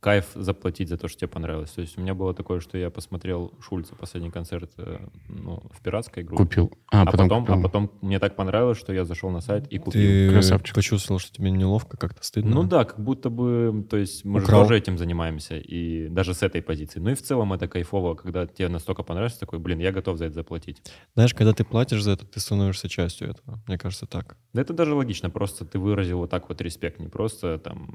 [0.00, 1.70] кайф заплатить за то, что тебе понравилось.
[1.70, 5.82] То есть у меня было такое, что я посмотрел Шульца последний концерт э, ну, в
[5.82, 6.44] пиратской группе.
[6.44, 6.72] Купил.
[6.92, 9.78] А, а, потом, потом, а потом мне так понравилось, что я зашел на сайт и
[9.78, 10.00] купил.
[10.00, 10.76] Ты Красавчик.
[10.76, 12.54] почувствовал, что тебе неловко, как-то стыдно?
[12.54, 14.62] Ну да, как будто бы, то есть мы Украл.
[14.62, 17.00] же тоже этим занимаемся, и даже с этой позиции.
[17.00, 20.26] Ну и в целом это кайфово, когда тебе настолько понравится, такой, блин, я готов за
[20.26, 20.82] это заплатить.
[21.14, 23.60] Знаешь, когда ты платишь за это, ты становишься частью этого.
[23.66, 24.36] Мне кажется, так.
[24.52, 27.88] Да это даже логично, просто ты выразил вот так вот респект, не просто там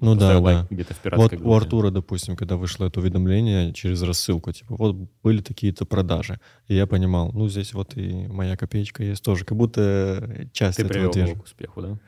[0.00, 0.66] ну, да, лайк да.
[0.70, 4.96] где-то в пиратской вот, у Артура, допустим, когда вышло это уведомление через рассылку, типа, вот
[5.22, 6.40] были такие-то продажи.
[6.68, 9.44] И я понимал, ну, здесь вот и моя копеечка есть тоже.
[9.44, 11.98] Как будто часть Ты этого его к успеху, да?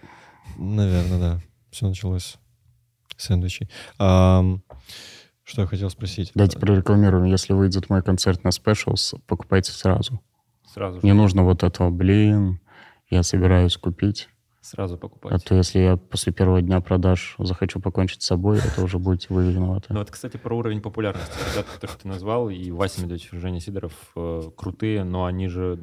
[0.59, 1.41] Наверное, да.
[1.71, 2.37] Все началось
[3.17, 3.69] с сэндвичей.
[3.99, 4.63] Ам,
[5.45, 6.33] что я хотел спросить?
[6.35, 7.25] Давайте прорекламируем.
[7.25, 10.21] Если выйдет мой концерт на Specials, покупайте сразу.
[10.67, 11.07] Сразу же.
[11.07, 12.61] Не нужно вот этого, блин,
[13.11, 14.29] я собираюсь купить.
[14.67, 15.45] Сразу А покупать.
[15.45, 19.53] то если я после первого дня продаж захочу покончить с собой, это уже будете вы
[19.53, 19.87] виноваты.
[19.91, 21.33] Ну вот, кстати, про уровень популярности.
[21.53, 25.79] Ребят, которых ты назвал, и Вася Медведев, и Женя Сидоров э, крутые, но они же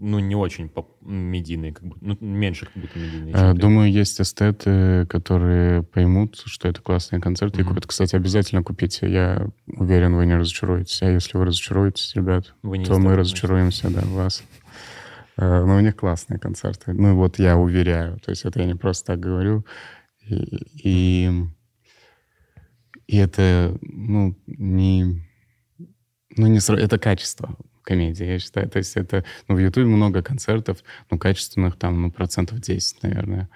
[0.00, 3.34] ну, не очень медийные, как будто, ну, меньше как будто медийные.
[3.34, 3.60] Э, ты.
[3.60, 7.70] Думаю, есть эстеты, которые поймут, что это классный концерт, и Мгм.
[7.70, 7.86] купят.
[7.86, 9.10] Кстати, обязательно купите.
[9.10, 11.02] Я уверен, вы не разочаруетесь.
[11.02, 14.42] А если вы разочаруетесь, ребят, Вы не то мы разочаруемся, да, вас.
[15.36, 16.92] Э, Но у них классные концерты.
[16.92, 18.18] Ну, вот я уверяю.
[18.20, 19.64] То есть это я не просто так говорю.
[20.26, 21.30] И, и,
[23.06, 25.22] и это, ну, не...
[26.36, 28.68] Ну, не сра- это качество комедии, я считаю.
[28.68, 29.24] То есть это...
[29.48, 30.78] Ну, в Ютубе много концертов,
[31.10, 33.48] ну, качественных там, ну, процентов 10, наверное.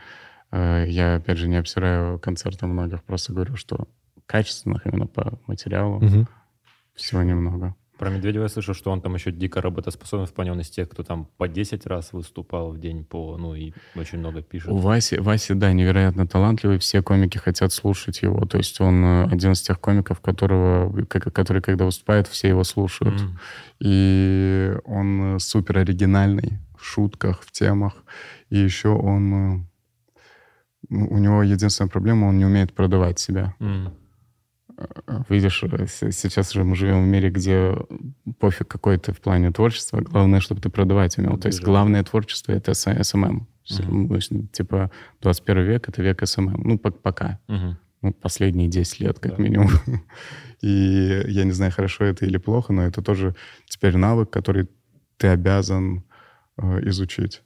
[0.50, 3.88] Э, Я, опять же, не обсираю концерты многих, просто говорю, что
[4.26, 6.28] качественных именно по материалу Мгм.
[6.94, 7.74] всего немного.
[7.98, 10.88] Про Медведева я слышал, что он там еще дико работоспособен в плане он из тех,
[10.88, 14.68] кто там по 10 раз выступал в день по, ну и очень много пишет.
[14.70, 18.46] У Васи, Васи, да, невероятно талантливый, все комики хотят слушать его.
[18.46, 23.20] То есть он э, один из тех комиков, которого, который, когда выступает, все его слушают.
[23.20, 23.38] М.
[23.80, 28.04] И он э, супер оригинальный в шутках, в темах.
[28.50, 29.34] И еще он...
[29.34, 29.64] э,
[30.88, 33.54] ну, У него единственная проблема, он не умеет продавать себя.
[33.58, 33.92] М.
[35.28, 37.76] Видишь, э, сейчас же мы живем в мире, где
[38.38, 41.36] пофиг какой ты в плане творчества, главное, чтобы ты продавать умел.
[41.38, 43.48] То есть главное творчество— это SMM.
[43.70, 44.08] Мгм.
[44.08, 46.62] То есть, Типа 21 век— это век SMM.
[46.64, 47.38] Ну, пок- пока.
[47.48, 47.78] Мгм.
[48.02, 49.42] Ну, последние 10 лет, как Да.
[49.42, 49.68] минимум.
[50.62, 53.34] И я не знаю, хорошо это или плохо, но это тоже
[53.66, 54.68] теперь навык, который
[55.16, 56.04] ты обязан
[56.56, 57.42] э, изучить.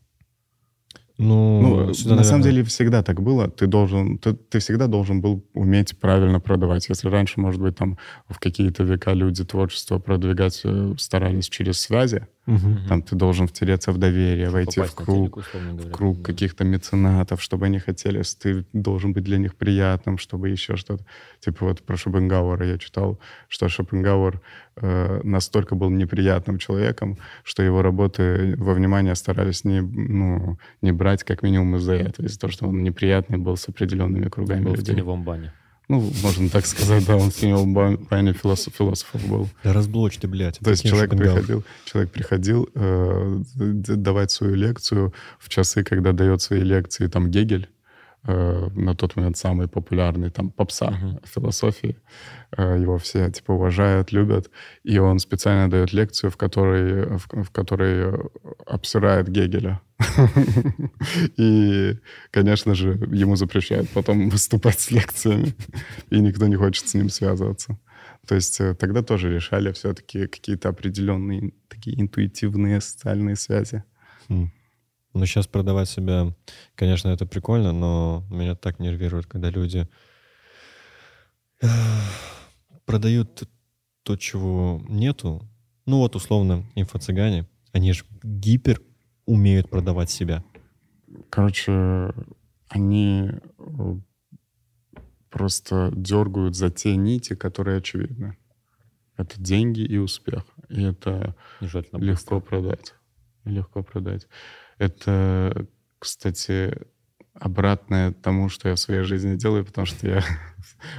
[1.23, 3.49] Ну, Ну, сюда, на самом наверное, деле всегда так было.
[3.49, 6.89] Ты должен, ты, ты всегда должен был уметь правильно продавать.
[6.89, 7.97] Если раньше, может быть, там
[8.29, 12.89] в какие-то века люди творчество продвигать э, старались через связи, Мгм.
[12.89, 16.25] там ты должен втереться в доверие, войти в круг, телек, в круг Да.
[16.25, 21.05] каких-то меценатов, чтобы они хотели, ты должен быть для них приятным, чтобы еще что-то.
[21.41, 24.41] Типа вот про Шопенгауэра я читал, что Шопенгауэр
[24.77, 31.23] э, настолько был неприятным человеком, что его работы во внимание старались не, ну, не брать
[31.25, 34.77] как минимум из-за этого, из-за того, что он неприятный был с определенными кругами Был в
[34.79, 34.95] людей.
[34.95, 35.53] теневом бане.
[35.89, 39.49] Ну, можно так сказать, да, он в теневом ба- бане философ, философов был.
[39.65, 40.59] Да разблочь ты, блядь.
[40.59, 46.61] То есть человек приходил, человек приходил э, давать свою лекцию в часы, когда дает свои
[46.61, 47.69] лекции там Гегель,
[48.25, 51.21] э, на тот момент самый популярный, там попса Мгм.
[51.25, 51.97] философии.
[52.57, 54.51] Э, его все типа уважают, любят.
[54.85, 58.19] И он специально дает лекцию, в которой, в, в которой э,
[58.67, 59.81] обсирает Гегеля.
[61.37, 61.99] И,
[62.31, 65.55] конечно же, ему запрещают потом выступать с лекциями,
[66.11, 67.79] и никто не хочет с ним связываться.
[68.27, 73.83] То есть тогда тоже решали все-таки какие-то определенные такие интуитивные социальные связи.
[74.29, 74.53] М.
[75.15, 76.35] Ну, сейчас продавать себя,
[76.75, 79.87] конечно, это прикольно, но меня так нервирует, когда люди
[81.61, 81.67] э,
[82.87, 83.49] продают
[84.03, 85.47] то, чего нету.
[85.85, 88.81] Ну, вот, условно, инфо-цыгане, они же гипер
[89.27, 90.43] умеют продавать себя.
[91.29, 92.13] Короче,
[92.69, 93.97] они э,
[95.29, 98.37] просто дергают за те нити, которые очевидны.
[99.17, 100.45] Это деньги и успех.
[100.69, 102.41] И это легко быстро.
[102.41, 102.95] продать.
[103.45, 104.27] Легко продать.
[104.79, 105.67] Это,
[105.99, 106.77] кстати,
[107.35, 110.23] обратное тому, что я в своей жизни делаю, потому что я...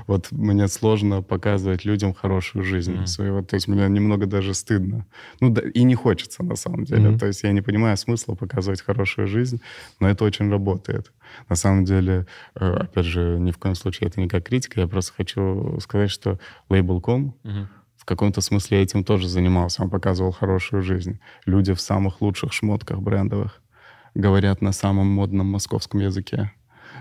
[0.08, 3.06] Вот мне сложно показывать людям хорошую жизнь Мгм.
[3.08, 3.42] своего.
[3.42, 5.06] То есть мне немного даже стыдно.
[5.42, 7.10] Ну, да, и не хочется, на самом деле.
[7.10, 7.20] Мгм.
[7.20, 9.62] То есть я не понимаю смысла показывать хорошую жизнь,
[10.00, 11.12] но это очень работает.
[11.50, 14.88] На самом деле, э, опять же, ни в коем случае это не как критика, я
[14.88, 17.68] просто хочу сказать, что Label.com Мгм.
[17.98, 19.84] в каком-то смысле этим тоже занимался.
[19.84, 21.20] Он показывал хорошую жизнь.
[21.46, 23.62] Люди в самых лучших шмотках брендовых
[24.16, 26.52] говорят на самом модном московском языке.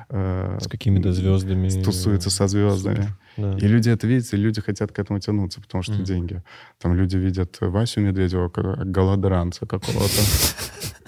[0.08, 1.68] Э, С какими-то звездами.
[1.82, 3.08] Тусуются со звездами.
[3.36, 3.54] Да.
[3.56, 6.04] И люди это видят, и люди хотят к этому тянуться, потому что Мгм.
[6.04, 6.42] деньги.
[6.80, 10.22] Там люди видят Васю Медведева как голодранца какого-то.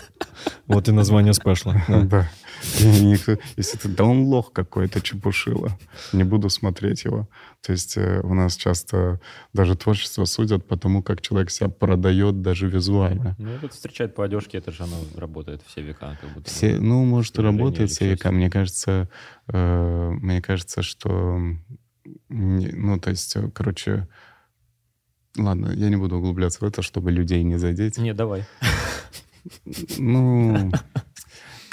[0.67, 1.83] Вот и название спешла.
[1.89, 2.29] да.
[3.57, 5.79] Если ты, да он лох какой-то, чепушила.
[6.13, 7.29] Не буду смотреть его.
[7.61, 9.21] То есть э, у нас часто
[9.53, 13.37] даже творчество судят по тому, как человек себя продает даже визуально.
[13.39, 16.19] Ну, это встречать по одежке, это же оно работает все века.
[16.21, 16.51] Как будто.
[16.51, 18.33] Все, ну, может, и работает все века.
[18.33, 19.09] Мне кажется,
[19.49, 21.41] э, мне кажется, что
[22.29, 24.09] Ну, то есть, э, короче,
[25.37, 27.99] ладно, я не буду углубляться в это, чтобы людей не задеть.
[27.99, 28.45] Не, давай.
[29.99, 30.71] Ну,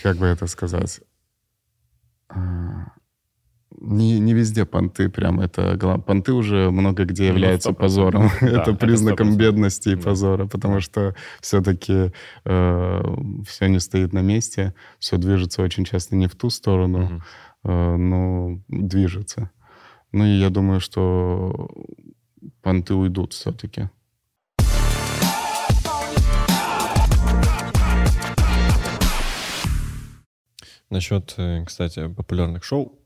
[0.02, 1.02] как бы это сказать?
[2.30, 2.92] А,
[3.80, 8.74] не, не везде понты прям это понты уже много где ну, являются позором да, это
[8.74, 10.02] признаком бедности и да.
[10.02, 12.12] позора потому что все-таки
[12.46, 13.16] э,
[13.48, 17.72] все не стоит на месте все движется очень часто не в ту сторону угу.
[17.72, 19.52] э, но движется
[20.12, 21.70] ну и я думаю что
[22.62, 23.90] понты уйдут все-таки
[30.92, 33.00] Насчет, э, кстати, популярных шоу,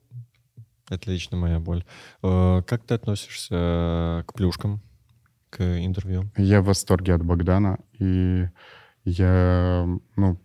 [0.89, 1.85] это лично моя боль.
[2.23, 4.81] Э, как ты относишься к плюшкам,
[5.51, 6.31] к интервью?
[6.35, 8.49] Я в восторге от Богдана, и
[9.03, 10.39] я, ну,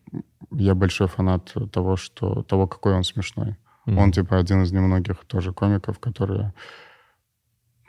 [0.51, 3.57] я большой фанат того, что, того, какой он смешной.
[3.87, 3.97] Mm-hmm.
[3.97, 6.53] Он, типа, один из немногих тоже комиков, которые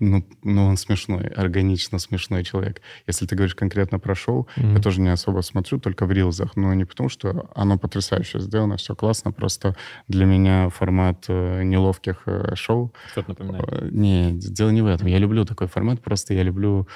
[0.01, 2.81] ну, ну, он смешной, органично смешной человек.
[3.07, 4.73] Если ты говоришь конкретно про шоу, mm-hmm.
[4.73, 8.77] я тоже не особо смотрю, только в рилзах, но не потому, что оно потрясающе сделано,
[8.77, 9.75] все классно, просто
[10.07, 12.91] для меня формат э, неловких э, шоу...
[13.11, 13.65] Что-то напоминает.
[13.69, 15.07] Э, не, дело не в этом.
[15.07, 16.87] Я люблю такой формат, просто я люблю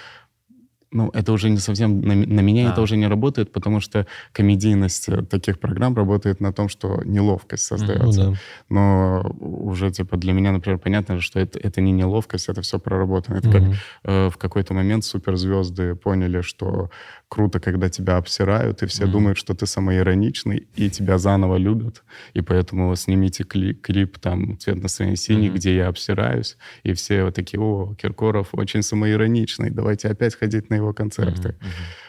[0.96, 2.02] ну, это уже не совсем...
[2.02, 2.72] На, на меня а.
[2.72, 7.66] это уже не работает, потому что комедийность э, таких программ работает на том, что неловкость
[7.66, 8.24] создается.
[8.24, 8.38] Ну, да.
[8.70, 13.38] Но уже, типа, для меня, например, понятно, что это, это не неловкость, это все проработано.
[13.38, 13.58] Это угу.
[13.58, 13.64] как
[14.06, 16.90] э, в какой-то момент суперзвезды поняли, что
[17.30, 19.14] круто, когда тебя обсирают, и все угу.
[19.14, 22.04] думают, что ты самоироничный, и тебя заново любят.
[22.34, 25.58] И поэтому снимите клип, клип там «Цвет настроения синий», угу.
[25.58, 30.76] где я обсираюсь, и все вот такие, о, Киркоров очень самоироничный, давайте опять ходить на
[30.76, 31.50] его концерты.
[31.50, 32.06] Mm-hmm.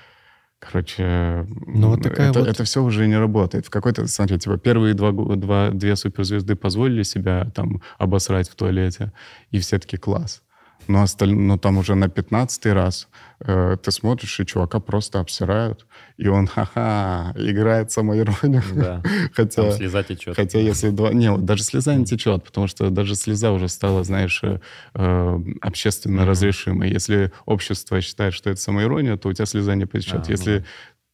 [0.59, 2.49] Короче, ну, вот такая это, вот...
[2.49, 3.67] это все уже не работает.
[3.67, 9.13] В какой-то, смотрите, типа, первые два, два, две суперзвезды позволили себя там обосрать в туалете,
[9.51, 10.43] и все таки класс.
[10.89, 11.35] Но, осталь...
[11.35, 13.09] но там уже на пятнадцатый раз
[13.41, 18.63] э, ты смотришь, и чувака просто обсирают, и он, ха-ха, играет самоиронию.
[18.75, 19.03] Да.
[19.33, 20.37] хотя, там слеза течет.
[20.37, 21.13] Хотя если два...
[21.13, 24.61] Не, даже слеза не течет, потому что даже слеза уже стала, знаешь, э,
[24.95, 26.27] э общественно mm-hmm.
[26.27, 26.91] разрешимой.
[26.91, 30.15] Если общество считает, что это самоирония, то у тебя слеза не потечет.
[30.15, 30.65] А, ну если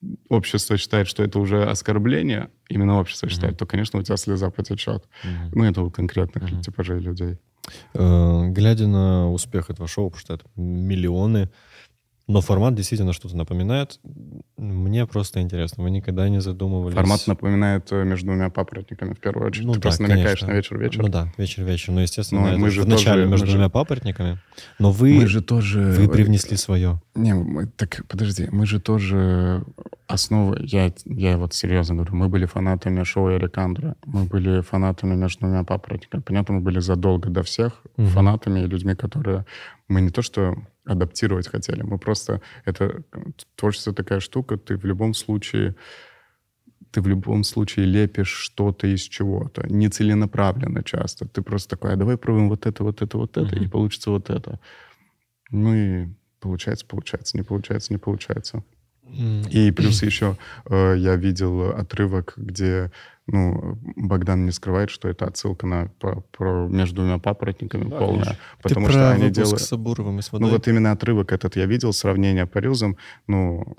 [0.01, 0.17] ну...
[0.29, 3.31] общество считает, что это уже оскорбление, именно общество mm-hmm.
[3.31, 5.05] считает, то, конечно, у тебя слеза потечет.
[5.25, 5.51] Mm-hmm.
[5.53, 6.63] Ну, это у конкретных mm-hmm.
[6.63, 7.39] типажей людей.
[7.95, 11.51] Э, глядя на успех этого шоу, потому что это миллионы,
[12.27, 13.99] но формат действительно что-то напоминает.
[14.57, 16.95] Мне просто интересно, вы никогда не задумывались...
[16.95, 19.67] Формат напоминает э, между двумя папоротниками в первую очередь.
[19.67, 20.49] Ну, Ты да, просто намекаешь конечно.
[20.49, 21.03] на вечер-вечер.
[21.03, 21.93] Ну да, вечер-вечер.
[21.93, 23.71] Ну, естественно, но мы же в начале между двумя же...
[23.71, 24.39] папоротниками.
[24.79, 25.81] Но вы, мы же тоже...
[25.81, 27.01] вы привнесли свое.
[27.15, 29.65] Не, мы, так подожди, мы же тоже
[30.07, 30.59] основы...
[30.63, 35.65] Я, я вот серьезно говорю, мы были фанатами шоу Эрикандра, мы были фанатами между двумя
[35.65, 36.21] папоротниками.
[36.21, 38.07] Понятно, мы были задолго до всех угу.
[38.07, 39.45] фанатами и людьми, которые...
[39.89, 41.83] Мы не то что адаптировать хотели.
[41.83, 42.41] Мы просто...
[42.65, 43.03] Это
[43.55, 45.77] творчество такая штука, ты в любом случае
[46.91, 51.27] ты в любом случае лепишь что-то из чего-то, нецеленаправленно часто.
[51.27, 53.65] Ты просто такой, а давай пробуем вот это, вот это, вот это, mm-hmm.
[53.65, 54.61] и получится вот это.
[55.51, 58.63] Ну и получается, получается, не получается, не получается.
[59.09, 60.37] И плюс еще
[60.67, 62.91] э, я видел отрывок, где
[63.27, 68.25] ну, Богдан не скрывает, что это отсылка на по, про между двумя папоротниками да, полная.
[68.25, 68.43] Конечно.
[68.63, 69.61] Потому Ты что они делают.
[69.61, 70.49] с Сабуровым и с водой.
[70.49, 72.97] Ну, вот именно отрывок этот я видел, сравнение по рилзам.
[73.29, 73.77] Ну,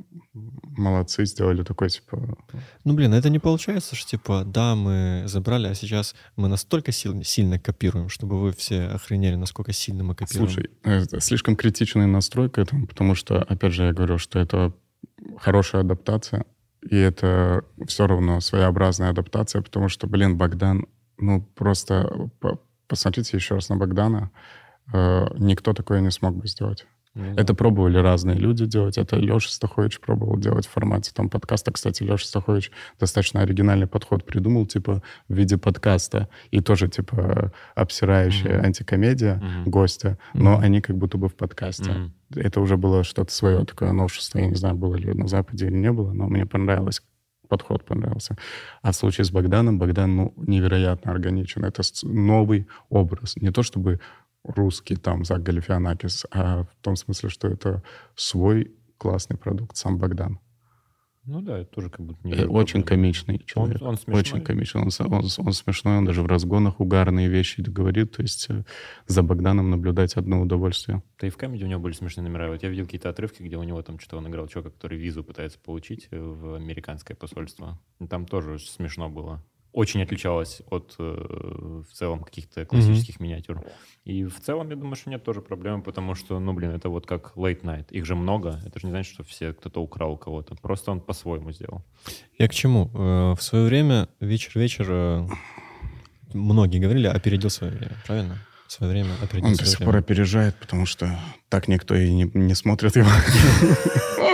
[0.77, 2.37] молодцы, сделали такой, типа...
[2.83, 7.21] Ну, блин, это не получается, что, типа, да, мы забрали, а сейчас мы настолько сил,
[7.23, 10.49] сильно копируем, чтобы вы все охренели, насколько сильно мы копируем.
[10.49, 14.73] Слушай, это слишком критичный настрой к этому, потому что, опять же, я говорю, что это
[15.39, 16.45] хорошая адаптация,
[16.81, 22.29] и это все равно своеобразная адаптация, потому что, блин, Богдан, ну просто
[22.87, 24.31] посмотрите еще раз на Богдана,
[24.93, 26.85] э, никто такое не смог бы сделать.
[27.15, 27.39] Mm-hmm.
[27.39, 28.97] Это пробовали разные люди делать.
[28.97, 31.71] Это Леша Стахович пробовал делать в формате там подкаста.
[31.71, 36.27] Кстати, Леша Стахович достаточно оригинальный подход придумал, типа, в виде подкаста.
[36.49, 38.65] И тоже, типа, обсирающая mm-hmm.
[38.65, 39.69] антикомедия mm-hmm.
[39.69, 40.63] гостя, но mm-hmm.
[40.63, 41.91] они как будто бы в подкасте.
[41.91, 42.41] Mm-hmm.
[42.41, 44.39] Это уже было что-то свое, такое новшество.
[44.39, 47.01] Я не знаю, было ли на Западе или не было, но мне понравилось
[47.53, 48.35] подход понравился.
[48.81, 51.63] А в случае с Богданом, Богдан ну, невероятно органичен.
[51.63, 53.35] Это новый образ.
[53.35, 53.99] Не то чтобы
[54.43, 57.83] русский там Зак Галифианакис, а в том смысле, что это
[58.15, 60.39] свой классный продукт, сам Богдан.
[61.25, 62.33] Ну да, это тоже как будто не...
[62.33, 63.81] Э, очень комичный человек.
[63.81, 64.19] Он, он смешной.
[64.19, 64.81] Очень комичный.
[64.81, 68.11] Он, он, он смешной, он даже в разгонах угарные вещи говорит.
[68.11, 68.65] То есть э,
[69.07, 71.01] за Богданом наблюдать одно удовольствие.
[71.19, 72.49] Да и в комедии у него были смешные номера.
[72.49, 75.23] Вот я видел какие-то отрывки, где у него там что-то он играл человека, который визу
[75.23, 77.79] пытается получить в американское посольство.
[78.09, 79.41] Там тоже смешно было.
[79.73, 83.23] Очень отличалась от э, в целом каких-то классических mm-hmm.
[83.23, 83.61] миниатюр.
[84.05, 87.05] И в целом, я думаю, что нет тоже проблемы, потому что, ну, блин, это вот
[87.05, 87.87] как late night.
[87.89, 88.61] Их же много.
[88.65, 90.55] Это же не значит, что все кто-то украл кого-то.
[90.55, 91.83] Просто он по-своему сделал.
[92.37, 92.89] Я к чему?
[92.93, 95.27] Э, в свое время вечер-вечер
[96.33, 98.37] многие говорили, опередил свое время, правильно?
[98.67, 101.19] В свое время опередил Он до сих пор опережает, потому что
[101.49, 103.09] так никто и не, не смотрит его.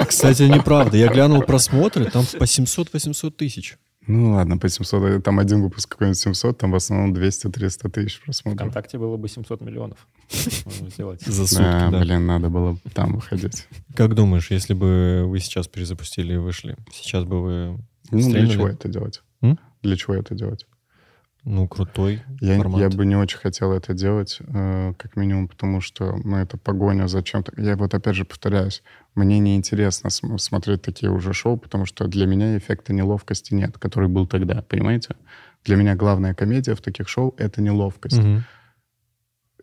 [0.07, 0.97] Кстати, неправда.
[0.97, 3.77] Я глянул просмотры, там по 700-800 тысяч.
[4.09, 8.59] Ну ладно, по 700, там один выпуск какой-нибудь 700, там в основном 200-300 тысяч просмотров.
[8.59, 10.07] Вконтакте было бы 700 миллионов.
[10.31, 13.67] За сутки, да, блин, надо было там выходить.
[13.95, 17.77] Как думаешь, если бы вы сейчас перезапустили и вышли, сейчас бы вы
[18.09, 19.21] Ну, для чего это делать?
[19.83, 20.65] Для чего это делать?
[21.45, 22.81] Ну, крутой я, формат.
[22.81, 27.07] Я бы не очень хотел это делать, э, как минимум, потому что, ну, это погоня
[27.07, 27.53] за чем-то.
[27.61, 28.83] Я вот опять же повторяюсь,
[29.15, 34.09] мне неинтересно см- смотреть такие уже шоу, потому что для меня эффекта неловкости нет, который
[34.09, 35.15] был тогда, понимаете?
[35.63, 38.19] Для меня главная комедия в таких шоу— это неловкость.
[38.19, 38.43] Угу.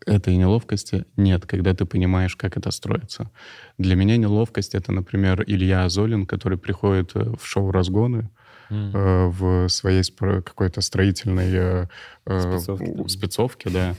[0.05, 3.29] Этой неловкости нет, когда ты понимаешь, как это строится.
[3.77, 8.29] Для меня неловкость— это, например, Илья Азолин, который приходит э, в шоу «Разгоны»,
[8.69, 9.29] mm.
[9.29, 10.03] в своей
[10.41, 11.85] какой-то строительной э,
[12.25, 13.07] э, спецовке, да.
[13.07, 13.95] спецовке, да,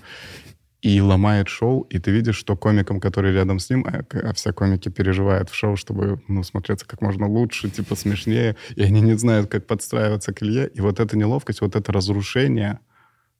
[0.81, 4.53] и ломает шоу, и ты видишь, что комикам, которые рядом с ним, а, а все
[4.53, 9.14] комики переживают в шоу, чтобы ну, смотреться как можно лучше, типа смешнее, и они не
[9.14, 10.69] знают, как подстраиваться к Илье.
[10.69, 12.79] И вот эта неловкость, вот это разрушение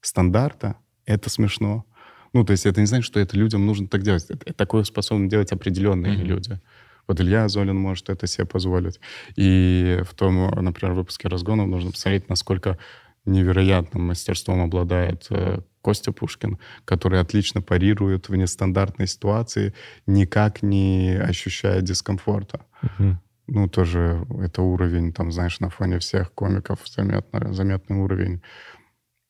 [0.01, 0.77] стандарта,
[1.07, 1.85] это смешно.
[2.33, 4.27] Ну, то есть это не значит, что это людям нужно так делать.
[4.29, 6.25] Это, такое способны делать определенные mm-hmm.
[6.25, 6.61] люди.
[7.09, 9.01] Вот Илья Золин может это себе позволить.
[9.35, 12.79] И в том, например, выпуске «Разгонов» нужно посмотреть, насколько
[13.25, 19.75] невероятным мастерством обладает э, Костя Пушкин, который отлично парирует в нестандартной ситуации,
[20.07, 22.67] никак не ощущая дискомфорта.
[22.83, 23.15] Uh-huh.
[23.47, 28.43] Ну, тоже это уровень, там, знаешь, на фоне всех комиков заметно, заметный уровень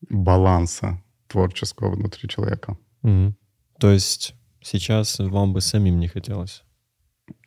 [0.08, 2.76] баланса творческого внутри человека.
[3.02, 3.32] Uh-huh.
[3.80, 6.62] То есть сейчас вам бы самим не хотелось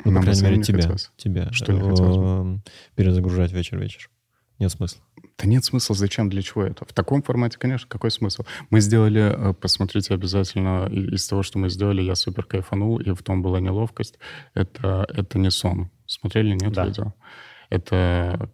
[0.06, 2.18] ну, по крайней мере, тебя, тебя Что не хотелось?
[2.18, 2.64] Эм,
[2.96, 4.10] перезагружать вечер-вечер.
[4.60, 5.02] Нет смысла.
[5.40, 6.86] Да нет смысла, зачем, для чего это?
[6.86, 8.44] В таком формате, конечно, какой смысл?
[8.70, 13.24] Мы сделали, э, посмотрите обязательно, из того, что мы сделали, я супер кайфанул, и в
[13.24, 14.20] том была неловкость.
[14.54, 15.90] Это, это не сон.
[16.06, 16.86] Смотрели, нет да.
[16.86, 17.14] видео?
[17.72, 18.52] Это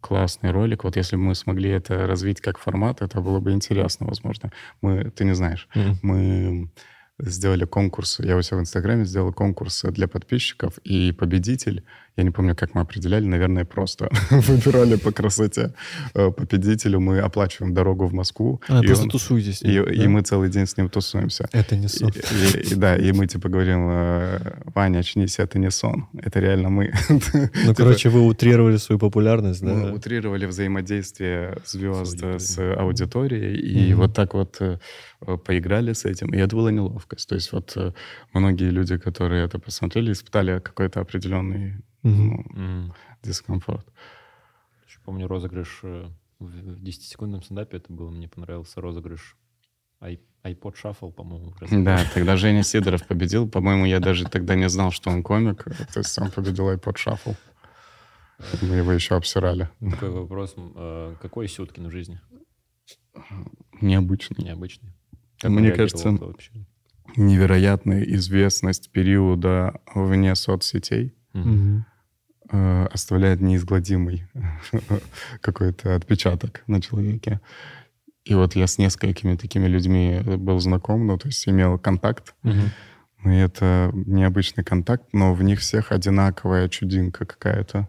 [0.00, 0.84] классный ролик.
[0.84, 4.52] Вот если бы мы смогли это развить как формат, это было бы интересно, возможно.
[4.80, 5.96] Мы, ты не знаешь, mm.
[6.02, 6.70] мы
[7.22, 11.84] сделали конкурс, я у себя в Инстаграме сделал конкурс для подписчиков, и победитель,
[12.16, 15.72] я не помню, как мы определяли, наверное, просто выбирали по красоте
[16.14, 18.60] э, победителю, мы оплачиваем дорогу в Москву.
[18.68, 19.62] А, и просто он, тусуетесь.
[19.62, 19.92] И, да?
[19.92, 21.48] и мы целый день с ним тусуемся.
[21.52, 22.10] Это не сон.
[22.10, 24.38] И, и, и, да, и мы типа говорим, э,
[24.74, 26.92] Ваня, очнись, это не сон, это реально мы.
[27.66, 29.72] Ну, короче, вы утрировали свою популярность, да?
[29.72, 34.78] Мы утрировали взаимодействие звезд с аудиторией, и вот так вот э,
[35.46, 37.28] поиграли с этим, и это было неловкость.
[37.28, 37.76] То есть вот
[38.32, 42.92] многие люди, которые это посмотрели, испытали какой-то определенный ну, mm.
[43.22, 43.86] дискомфорт.
[44.86, 49.36] Еще помню розыгрыш э, в 10-секундном стендапе, это было, мне понравился розыгрыш
[50.00, 51.54] iPod Shuffle, по-моему.
[51.70, 53.48] Да, тогда Женя Сидоров победил.
[53.48, 55.64] По-моему, я даже тогда не знал, что он комик.
[55.92, 57.36] То есть он победил iPod Shuffle.
[58.62, 59.68] Мы его еще обсирали.
[59.90, 60.54] Такой вопрос.
[60.56, 62.20] Э, какой Сюткин в жизни?
[63.80, 64.44] Необычный.
[64.44, 64.94] Необычный.
[65.38, 66.18] Как Мне кажется,
[67.16, 71.14] невероятная известность периода вне соцсетей.
[71.34, 71.84] Угу.
[72.52, 74.26] Э, оставляет неизгладимый
[75.40, 77.40] какой-то отпечаток на человеке.
[78.24, 82.34] И вот я с несколькими такими людьми был знаком, ну, то есть имел контакт.
[82.42, 83.30] Угу.
[83.30, 87.88] И это необычный контакт, но в них всех одинаковая чудинка какая-то.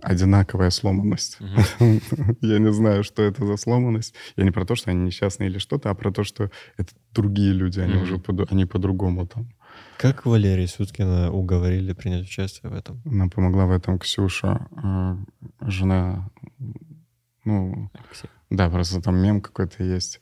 [0.00, 1.38] Одинаковая сломанность.
[1.40, 2.00] Угу.
[2.42, 4.14] я не знаю, что это за сломанность.
[4.36, 7.52] Я не про то, что они несчастные или что-то, а про то, что это другие
[7.52, 8.02] люди, они угу.
[8.02, 9.48] уже по, они по-другому там.
[10.02, 13.00] Как Валерия Сюткина уговорили принять участие в этом?
[13.04, 15.16] Нам помогла в этом Ксюша, э,
[15.60, 16.28] жена,
[17.44, 18.28] ну, Алексей.
[18.50, 20.20] да, просто там мем какой-то есть.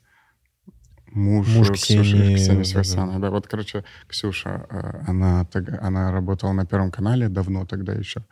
[1.07, 3.15] Муж, Муж Ксюши, Ксении Севастьяновой.
[3.15, 3.21] Да.
[3.21, 5.47] да, вот, короче, Ксюша, э, она,
[5.81, 8.23] она работала на Первом канале давно тогда еще,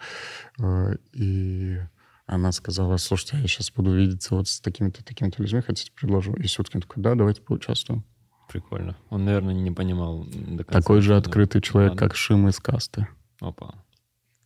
[0.60, 1.80] э, и
[2.28, 6.32] она сказала, слушайте, я сейчас буду видеться вот с такими-то, такими-то людьми, хотите, предложу?
[6.34, 8.06] И Сюткин такой, да, давайте поучаствуем.
[8.50, 8.98] Прикольно.
[9.12, 10.82] Он, наверное, не понимал до конца.
[10.82, 12.00] Такой же открытый человек, надо.
[12.00, 13.08] как Шим из касты.
[13.40, 13.76] Опа.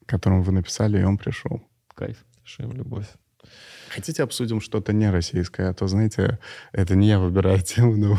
[0.05, 1.61] Которому вы написали, и он пришел.
[1.95, 2.25] Кайф.
[2.43, 3.07] Шим, любовь.
[3.93, 5.69] Хотите обсудим что-то не российское?
[5.69, 6.39] А то, знаете,
[6.71, 8.17] это не я выбираю тему, но,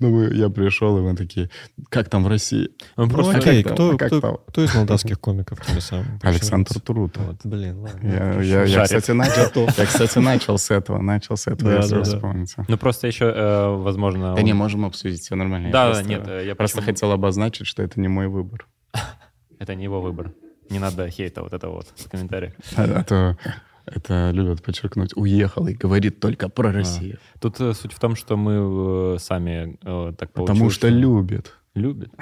[0.00, 1.48] но мы, я пришел, и мы такие,
[1.90, 2.70] как там в России?
[2.96, 6.04] Ну, просто, ну, окей, кто, а кто, кто, кто из молдавских комиков тебе сам?
[6.22, 7.16] Александр Турут.
[7.18, 8.08] Вот, блин, ладно.
[8.08, 11.92] Я, я, я, кстати, начал, я, кстати, начал с этого, начал с этого, да, если
[11.92, 12.64] да, вы вспомните.
[12.66, 14.34] Ну, просто еще, э, возможно...
[14.34, 14.44] Да он...
[14.44, 15.70] не, можем обсудить, все нормально.
[15.70, 16.92] Да, я просто, нет, я просто почему...
[16.92, 18.66] хотел обозначить, что это не мой выбор.
[19.60, 20.32] это не его выбор.
[20.68, 22.54] Не надо хейта вот это вот в комментариях.
[22.76, 23.38] А, а то
[23.86, 25.16] это любят подчеркнуть.
[25.16, 26.72] Уехал и говорит только про а.
[26.72, 27.18] Россию.
[27.34, 27.38] А.
[27.38, 30.58] Тут э, суть в том, что мы э, сами э, так получилось.
[30.58, 30.96] Потому что, что...
[30.96, 31.52] любит.
[31.74, 32.10] Любит.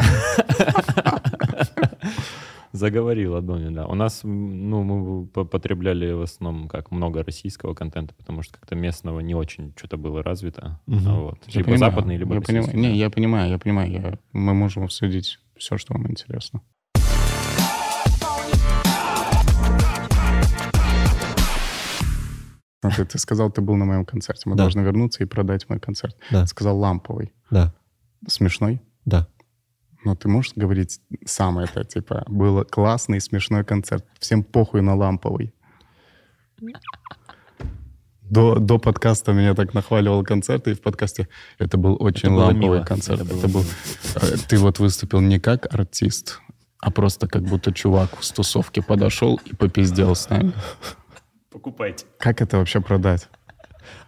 [2.72, 3.86] Заговорил о да.
[3.86, 9.20] У нас, ну, мы потребляли в основном как много российского контента, потому что как-то местного
[9.20, 10.80] не очень что-то было развито.
[10.88, 10.96] Угу.
[10.96, 11.38] Вот.
[11.46, 12.76] Я либо понимаю, западный, либо я понимаю.
[12.76, 13.92] Не, я понимаю, я понимаю.
[13.92, 14.18] Я...
[14.32, 16.62] Мы можем обсудить все, что вам интересно.
[22.84, 24.42] Ну, ты, ты сказал, ты был на моем концерте.
[24.44, 24.64] Мы да.
[24.64, 26.16] должны вернуться и продать мой концерт.
[26.30, 26.46] Да.
[26.46, 27.32] Сказал ламповый.
[27.50, 27.74] Да.
[28.28, 28.82] Смешной?
[29.06, 29.26] Да.
[30.04, 34.04] Но ты можешь говорить сам это, типа, был классный, смешной концерт.
[34.20, 35.54] Всем похуй на ламповый.
[38.20, 41.28] До, до подкаста меня так нахваливал концерт, и в подкасте
[41.58, 42.84] это был очень это ламповый мило.
[42.84, 43.22] концерт.
[43.22, 43.64] Это, это был...
[44.16, 46.40] Э, ты вот выступил не как артист,
[46.80, 50.52] а просто как будто чувак с тусовки подошел и попиздел с нами.
[51.54, 52.04] Покупайте.
[52.18, 53.28] Как это вообще продать?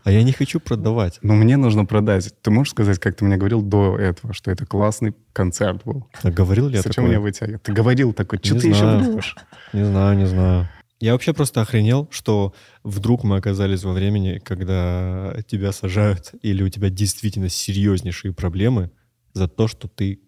[0.02, 1.20] А я не хочу продавать.
[1.22, 2.34] Но мне нужно продать.
[2.42, 6.08] Ты можешь сказать, как ты мне говорил до этого, что это классный концерт был?
[6.24, 7.62] А говорил ли я Зачем меня вытягивать?
[7.62, 8.98] Ты говорил такой, что ты знаю.
[8.98, 9.36] еще врешь?
[9.72, 10.68] Не знаю, не знаю.
[10.98, 16.68] Я вообще просто охренел, что вдруг мы оказались во времени, когда тебя сажают, или у
[16.68, 18.90] тебя действительно серьезнейшие проблемы
[19.34, 20.20] за то, что ты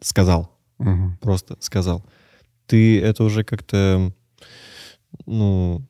[0.00, 0.56] сказал.
[0.78, 1.18] Угу.
[1.20, 2.06] Просто сказал.
[2.66, 4.12] Ты это уже как-то,
[5.26, 5.84] ну,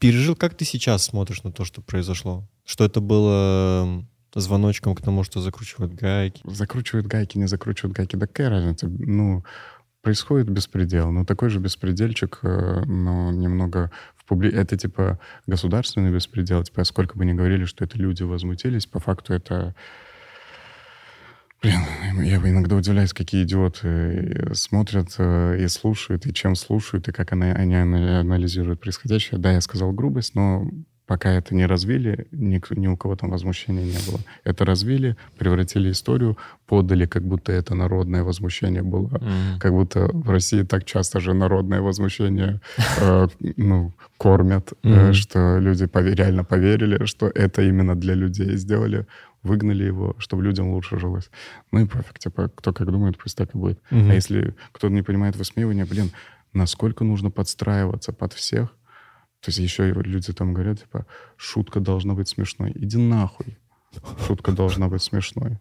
[0.00, 2.48] пережил, как ты сейчас смотришь на то, что произошло?
[2.64, 6.42] Что это было звоночком к тому, что закручивают гайки?
[6.44, 8.16] Закручивают гайки, не закручивают гайки.
[8.16, 8.88] Да какая разница?
[8.88, 9.44] Ну,
[10.02, 11.12] происходит беспредел.
[11.12, 14.50] Ну, такой же беспредельчик, э, но немного в публи...
[14.50, 16.64] Это типа государственный беспредел.
[16.64, 19.74] Типа, сколько бы ни говорили, что это люди возмутились, по факту это
[21.62, 21.80] Блин,
[22.22, 27.32] я иногда удивляюсь, какие идиоты э, смотрят э, и слушают, и чем слушают, и как
[27.32, 29.38] они, они анализируют происходящее.
[29.38, 30.66] Да, я сказал грубость, но
[31.10, 34.20] пока это не развили, ни, ни у кого там возмущения не было.
[34.44, 39.08] Это развили, превратили историю, подали, как будто это народное возмущение было.
[39.08, 39.58] Mm-hmm.
[39.58, 42.60] Как будто в России так часто же народное возмущение
[43.00, 45.10] э, ну, кормят, mm-hmm.
[45.10, 49.04] э, что люди пове- реально поверили, что это именно для людей сделали
[49.42, 51.30] выгнали его, чтобы людям лучше жилось.
[51.72, 53.78] Ну и пофиг, типа, кто как думает, пусть так и будет.
[53.90, 54.10] Угу.
[54.10, 56.10] А если кто-то не понимает высмеивания, блин,
[56.52, 58.70] насколько нужно подстраиваться под всех?
[59.40, 62.72] То есть еще люди там говорят, типа, шутка должна быть смешной.
[62.74, 63.58] Иди нахуй.
[64.26, 65.58] Шутка должна быть смешной.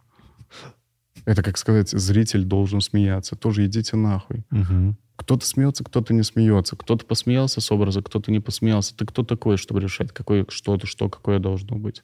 [1.25, 3.35] Это, как сказать, зритель должен смеяться.
[3.35, 4.43] Тоже идите нахуй.
[4.51, 4.95] Угу.
[5.15, 6.75] Кто-то смеется, кто-то не смеется.
[6.75, 8.95] Кто-то посмеялся с образа, кто-то не посмеялся.
[8.95, 12.03] Ты кто такой, чтобы решать, какое, что-то, что, какое должно быть?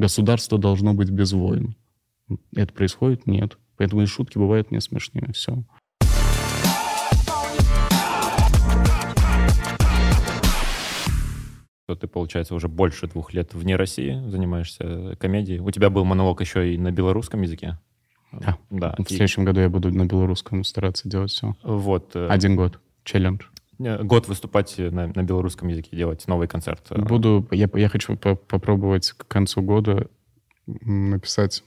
[0.00, 1.76] Государство должно быть без войн.
[2.56, 3.26] Это происходит?
[3.26, 3.58] Нет.
[3.76, 5.30] Поэтому и шутки бывают не смешными.
[5.32, 5.62] Все.
[11.86, 15.58] ты, получается, уже больше двух лет вне России занимаешься комедией.
[15.58, 17.78] У тебя был монолог еще и на белорусском языке?
[18.32, 18.56] Да.
[18.70, 18.94] да.
[18.96, 19.08] В и...
[19.08, 21.54] следующем году я буду на белорусском стараться делать все.
[21.62, 22.12] Вот.
[22.14, 22.80] Э, Один год.
[23.04, 23.42] Челлендж.
[23.80, 26.86] Э, год выступать на, на белорусском языке, делать новый концерт.
[26.90, 27.00] Э.
[27.00, 30.08] Буду, я, я хочу по попробовать к концу года
[30.66, 31.64] написать,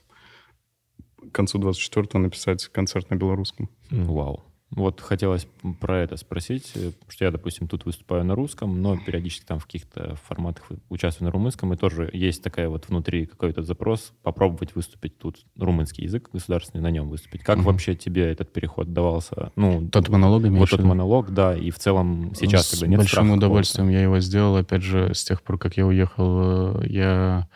[1.17, 3.69] к концу 24-го написать концерт на белорусском.
[3.89, 4.43] Вау.
[4.75, 5.47] Вот хотелось
[5.79, 9.65] про это спросить, э, что я, допустим, тут выступаю на русском, но периодически там в
[9.65, 15.17] каких-то форматах участвую на румынском, и тоже есть такая вот внутри какой-то запрос попробовать выступить
[15.17, 17.43] тут румынский язык государственный, на нем выступить.
[17.43, 17.65] Как угу.
[17.65, 19.51] вообще тебе этот переход давался?
[19.55, 23.31] Ну, тот монолог Вот тот монолог, да, и в целом сейчас, с когда нет большим
[23.31, 27.47] удовольствием я его сделал, опять же, с тех пор, как я уехал, э, я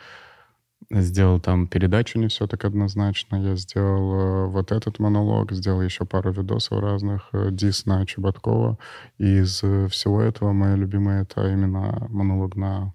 [0.90, 3.36] сделал там передачу не все так однозначно.
[3.36, 8.78] Я сделал э, вот этот монолог, сделал еще пару видосов разных, э, дис на Чеботкова.
[9.18, 12.94] И из э, всего этого моя любимая это именно монолог на,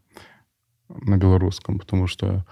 [0.90, 2.46] на белорусском, потому что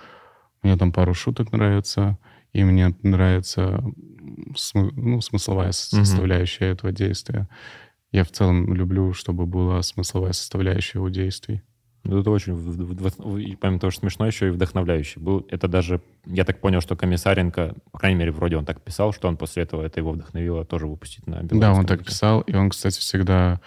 [0.61, 2.19] мне там пару шуток нравится,
[2.53, 3.83] и мне нравится
[4.55, 6.73] смы, ну, смысловая составляющая mm-hmm.
[6.73, 7.49] этого действия.
[8.11, 11.63] Я в целом люблю, чтобы была смысловая составляющая у действий.
[12.03, 15.45] Это очень, помимо того, что смешно, еще и вдохновляющий был.
[15.49, 19.27] Это даже, я так понял, что Комиссаренко, по крайней мере, вроде он так писал, что
[19.27, 22.69] он после этого, это его вдохновило тоже выпустить на Да, он так писал, и он,
[22.69, 23.61] кстати, всегда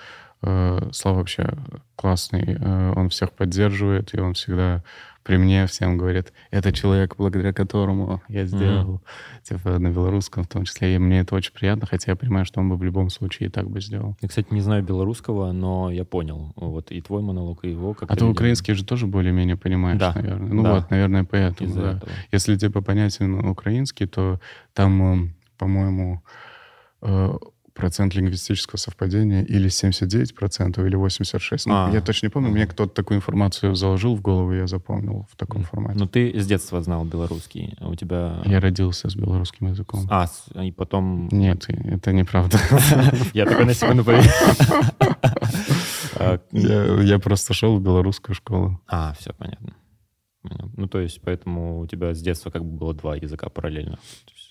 [0.45, 1.49] Э, Слава вообще
[1.97, 4.82] классный, э, он всех поддерживает, и он всегда
[5.25, 9.49] при мне всем говорит, это человек, благодаря которому я сделал, mm-hmm.
[9.49, 10.95] типа на белорусском в том числе.
[10.95, 13.51] И мне это очень приятно, хотя я понимаю, что он бы в любом случае и
[13.51, 14.16] так бы сделал.
[14.20, 16.53] Я, кстати, не знаю белорусского, но я понял.
[16.57, 20.12] Вот и твой монолог, и его как А ты украинский же тоже более-менее понимаешь, да.
[20.14, 20.53] наверное.
[20.53, 20.75] Ну да.
[20.75, 21.75] вот, наверное, поэтому.
[21.75, 21.93] Да.
[21.93, 22.12] Этого.
[22.31, 24.41] Если типа понятен украинский, то
[24.75, 26.22] там, по-моему,
[27.75, 31.62] процент лингвистического совпадения или 79% или 86%.
[31.66, 35.27] Ну, а, я точно не помню, мне кто-то такую информацию заложил в голову, я запомнил
[35.31, 35.99] в таком формате.
[35.99, 38.41] Ну, ты с детства знал белорусский, а у тебя...
[38.45, 40.07] Я родился с белорусским языком.
[40.09, 40.27] А,
[40.62, 41.29] и потом...
[41.33, 42.59] Нет, это неправда.
[43.35, 44.31] Я такой на секунду поверил.
[47.03, 48.81] Я просто шел в белорусскую школу.
[48.87, 49.75] А, все понятно.
[50.77, 53.99] Ну, то есть, поэтому у тебя с детства как бы было два языка параллельно.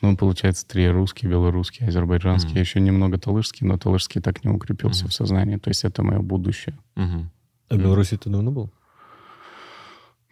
[0.01, 2.55] Ну, получается, три русский, белорусский, азербайджанский.
[2.55, 2.59] Mm-hmm.
[2.59, 5.09] Еще немного талышский, но талышский так не укрепился mm-hmm.
[5.09, 5.57] в сознании.
[5.57, 6.77] То есть это мое будущее.
[6.95, 7.25] Mm-hmm.
[7.69, 8.73] А в Беларуси ты давно был?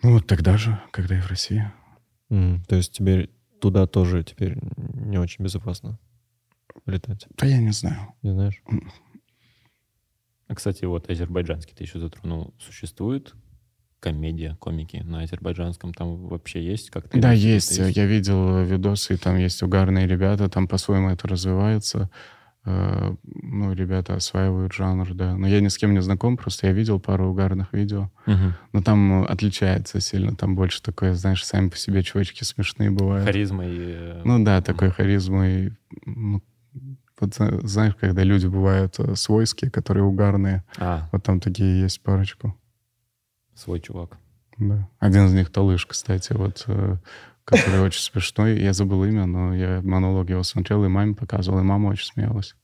[0.01, 1.71] Ну, вот тогда же, когда и в России.
[2.31, 2.65] Mm-hmm.
[2.67, 3.29] То есть теперь
[3.61, 4.57] туда тоже теперь
[4.95, 5.99] не очень безопасно
[6.87, 7.27] летать?
[7.37, 8.13] Да я не знаю.
[8.23, 8.61] Не знаешь?
[10.47, 12.53] А, кстати, вот азербайджанский ты еще затронул.
[12.59, 13.35] Существует
[14.01, 17.17] комедия, комики на азербайджанском там вообще есть как-то?
[17.17, 17.77] Да, есть.
[17.77, 17.95] есть.
[17.95, 22.09] Я видел видосы, там есть угарные ребята, там по-своему это развивается.
[22.65, 25.35] Э, ну, ребята осваивают жанр, да.
[25.35, 28.11] Но я ни с кем не знаком, просто я видел пару угарных видео.
[28.27, 28.53] Угу.
[28.73, 30.35] Но там отличается сильно.
[30.35, 33.25] Там больше такое, знаешь, сами по себе чувачки смешные бывают.
[33.25, 33.67] Харизмой.
[33.69, 34.95] Э, ну да, такой угу.
[34.95, 35.73] харизмой.
[36.05, 36.41] Ну,
[37.19, 40.63] вот знаешь, когда люди бывают э, свойские, которые угарные.
[40.77, 41.07] А.
[41.11, 42.55] Вот там такие есть парочку
[43.55, 44.17] свой чувак.
[44.57, 44.87] Да.
[44.99, 46.97] Один из них Талыш, кстати, вот, э,
[47.45, 48.59] который очень смешной.
[48.59, 52.55] Я забыл имя, но я монолог его смотрел и маме показывал, и мама очень смеялась.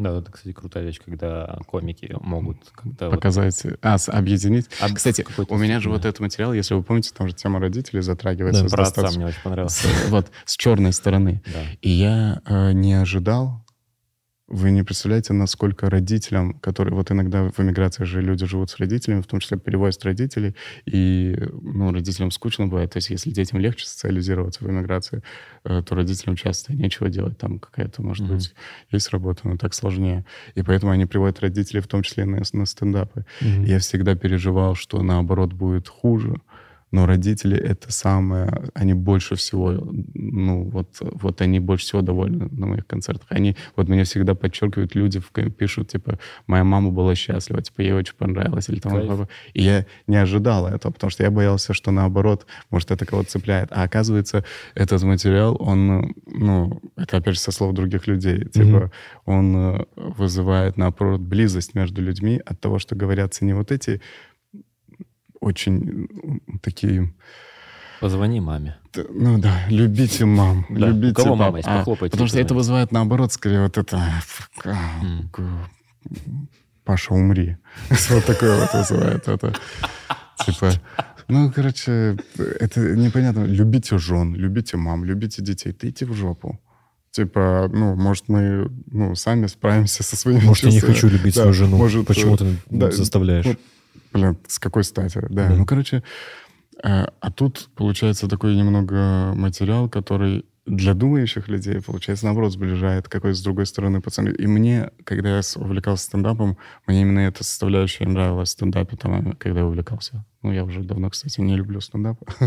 [0.00, 3.10] Да, это, кстати, крутая вещь, когда комики могут как-то...
[3.10, 3.78] Показать, вот...
[3.82, 4.66] а, объединить.
[4.80, 4.94] Об...
[4.94, 8.62] Кстати, у меня же вот этот материал, если вы помните, там же тема родителей затрагивается.
[8.62, 9.88] Да, про отца мне очень понравился.
[10.08, 11.42] Вот, с черной стороны.
[11.52, 11.60] Да.
[11.82, 13.62] И я э, не ожидал,
[14.50, 16.94] вы не представляете, насколько родителям, которые...
[16.94, 21.38] Вот иногда в эмиграции же люди живут с родителями, в том числе перевозят родителей, и
[21.62, 22.90] ну, родителям скучно бывает.
[22.92, 25.22] То есть если детям легче социализироваться в эмиграции,
[25.64, 27.38] э, то родителям часто нечего делать.
[27.38, 28.34] Там какая-то, может mm-hmm.
[28.34, 28.54] быть,
[28.90, 30.24] есть работа, но так сложнее.
[30.56, 33.24] И поэтому они приводят родителей в том числе на, на стендапы.
[33.40, 33.66] Mm-hmm.
[33.66, 36.40] Я всегда переживал, что наоборот будет хуже
[36.90, 39.70] но родители это самое, они больше всего,
[40.14, 43.26] ну вот, вот они больше всего довольны на моих концертах.
[43.30, 45.20] Они, вот меня всегда подчеркивают, люди
[45.56, 48.68] пишут, типа, моя мама была счастлива, типа, ей очень понравилось.
[48.68, 53.06] Или там, и я не ожидал этого, потому что я боялся, что наоборот, может, это
[53.06, 53.68] кого-то цепляет.
[53.72, 58.90] А оказывается, этот материал, он, ну, это опять же со слов других людей, типа, mm-hmm.
[59.26, 64.00] он э, вызывает, наоборот, близость между людьми от того, что говорятся не вот эти
[65.40, 66.08] очень
[66.62, 67.12] такие...
[68.00, 68.78] Позвони маме.
[69.10, 70.64] Ну да, любите мам.
[70.70, 70.88] Да.
[70.88, 71.38] Любите У кого пап.
[71.38, 71.68] мама есть?
[71.68, 72.12] Похлопайте.
[72.12, 74.02] А, потому что это вызывает, наоборот, скорее вот это...
[74.64, 75.66] Mm.
[76.84, 77.56] Паша, умри.
[78.10, 79.54] Вот такое вот вызывает это.
[80.44, 80.72] Типа,
[81.28, 83.44] ну, короче, это непонятно.
[83.44, 85.72] Любите жен, любите мам, любите детей.
[85.72, 86.58] Ты иди в жопу.
[87.10, 90.72] Типа, ну, может, мы ну, сами справимся со своими Может, чувствами.
[90.72, 91.76] я не хочу любить да, свою жену.
[91.76, 93.44] Может, Почему ты да, заставляешь?
[93.44, 93.56] Ну,
[94.12, 95.20] Блин, с какой стати?
[95.28, 95.54] Да, да.
[95.54, 96.02] ну, короче,
[96.82, 103.34] а, а тут получается такой немного материал, который для думающих людей, получается, наоборот, сближает какой
[103.34, 104.30] с другой стороны пацаны.
[104.30, 106.56] И мне, когда я увлекался стендапом,
[106.86, 110.24] мне именно эта составляющая нравилась в стендапе, там, когда я увлекался.
[110.42, 112.18] Ну, я уже давно, кстати, не люблю стендап.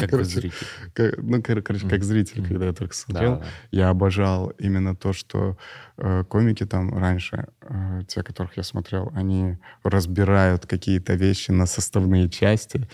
[0.00, 0.66] Как короче, зритель.
[0.94, 2.48] Как, ну, короче, как зритель, mm-hmm.
[2.48, 3.46] когда я только смотрел, да, да.
[3.72, 5.58] я обожал именно то, что
[5.98, 12.30] э, комики там раньше, э, те, которых я смотрел, они разбирают какие-то вещи на составные
[12.30, 12.88] части,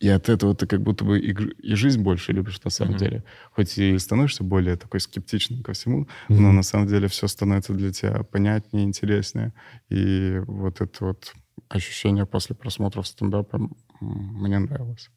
[0.00, 2.98] и от этого ты как будто бы и, и жизнь больше любишь на самом mm-hmm.
[2.98, 3.24] деле.
[3.50, 6.38] Хоть и становишься более такой скептичным ко всему, mm-hmm.
[6.38, 9.52] но на самом деле все становится для тебя понятнее, интереснее.
[9.88, 11.34] И вот это вот
[11.68, 13.68] ощущение после просмотров стендапа
[14.00, 15.10] мне нравилось.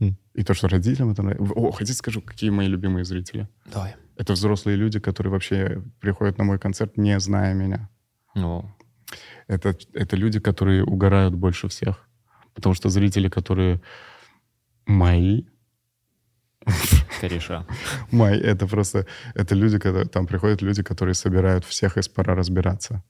[0.00, 0.14] Mm.
[0.34, 1.54] И то, что родителям это нравится.
[1.54, 3.48] О, хотите скажу, какие мои любимые зрители?
[3.72, 3.94] Давай.
[4.16, 7.88] Это взрослые люди, которые вообще приходят на мой концерт, не зная меня.
[8.34, 8.68] Ну.
[9.46, 12.05] Это, это люди, которые угорают больше всех.
[12.56, 13.80] Потому что зрители, которые
[14.86, 15.44] мои...
[17.20, 17.64] Кореша.
[18.10, 19.06] Мои, это просто...
[19.34, 20.06] Это люди, которые...
[20.06, 23.02] Там приходят люди, которые собирают всех из пора разбираться.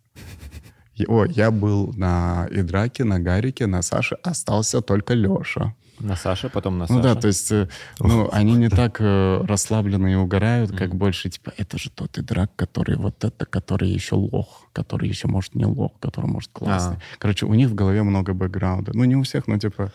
[1.09, 5.74] О, я был на Идраке, на Гарике, на Саше, остался только Леша.
[5.99, 6.97] На Саше, потом на Саше.
[6.97, 7.68] Ну да, то есть, э,
[8.01, 12.51] ну, они не так э, расслаблены и угорают, как больше, типа, это же тот игрок,
[12.57, 16.97] который вот это, который еще лох, который еще, может, не лох, который, может, классный.
[16.97, 17.18] А.
[17.18, 18.92] Короче, у них в голове много бэкграунда.
[18.94, 19.92] Ну, не у всех, но, типа,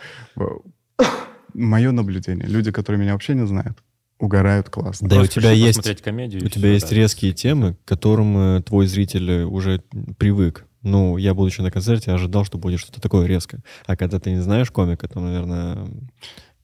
[1.53, 2.47] мое наблюдение.
[2.47, 3.77] Люди, которые меня вообще не знают,
[4.19, 5.09] угорают классно.
[5.09, 6.41] Да, и у Просто тебя есть, комедию.
[6.41, 6.95] и у тебя есть да.
[6.95, 9.83] резкие темы, к которым э, твой зритель уже
[10.17, 10.65] привык.
[10.83, 13.59] Ну, я, будучи на концерте, ожидал, что будет что-то такое резкое.
[13.85, 15.87] А когда ты не знаешь комика, то, наверное,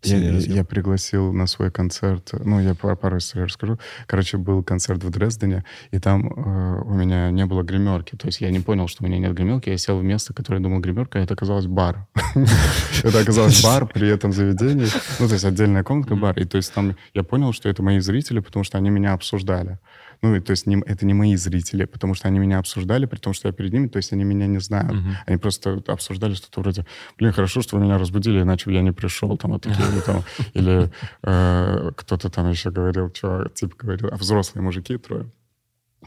[0.03, 3.77] Я, я- пригласил на свой концерт, ну, я пар- пару историй расскажу.
[4.05, 8.15] Короче, был концерт в Дрездене, и там э, у меня не было гримерки.
[8.15, 9.69] То есть я не понял, что у меня нет гримерки.
[9.69, 12.05] Я сел в место, которое я думал гримерка, а это оказалось бар.
[13.03, 14.87] Это оказалось бар при этом заведении.
[15.19, 16.37] Ну, то есть отдельная комнатка, бар.
[16.39, 19.79] И то есть там я понял, что это мои зрители, потому что они меня обсуждали.
[20.21, 23.17] Ну, и то есть не- это не мои зрители, потому что они меня обсуждали, при
[23.19, 24.91] том, что я перед ними, то есть они меня не знают.
[25.27, 26.85] Они просто обсуждали что-то вроде,
[27.17, 29.99] блин, хорошо, что вы меня разбудили, иначе бы я не пришел, там, вот такие, или,
[30.01, 30.89] там, или
[31.23, 35.29] э, кто-то там еще говорил, чувак, типа говорил, а взрослые мужики трое,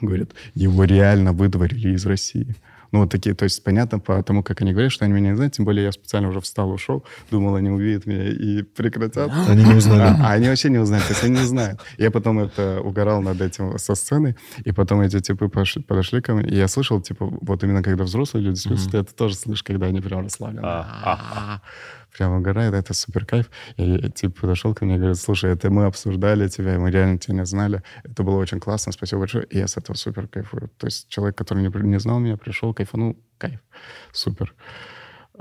[0.01, 2.55] говорят, его реально выдворили из России.
[2.93, 5.37] Ну, вот такие, то есть понятно по тому, как они говорят, что они меня не
[5.37, 9.31] знают, тем более я специально уже встал, ушел, думал, они увидят меня и прекратят.
[9.49, 10.01] Они не узнали.
[10.01, 11.81] А, а они вообще не узнают, то есть они не знают.
[11.99, 16.35] Я потом это угорал над этим со сцены, и потом эти типы пошли- подошли ко
[16.35, 19.63] мне, и я слышал, типа, вот именно когда взрослые люди слышат, ты это тоже слышишь,
[19.63, 20.67] когда они прям расслаблены.
[22.11, 23.51] А, Прям угорают, это супер кайф.
[23.77, 27.19] И типа подошел ко мне и говорит, слушай, это мы обсуждали тебя, и мы реально
[27.19, 27.83] тебя не знали.
[28.05, 29.45] Это было очень классно, спасибо большое.
[29.45, 30.71] И я с этого супер кайфую.
[30.79, 33.61] То есть человек, который не, не знал меня, пришел, кайфанул, кайф.
[34.13, 34.55] Супер.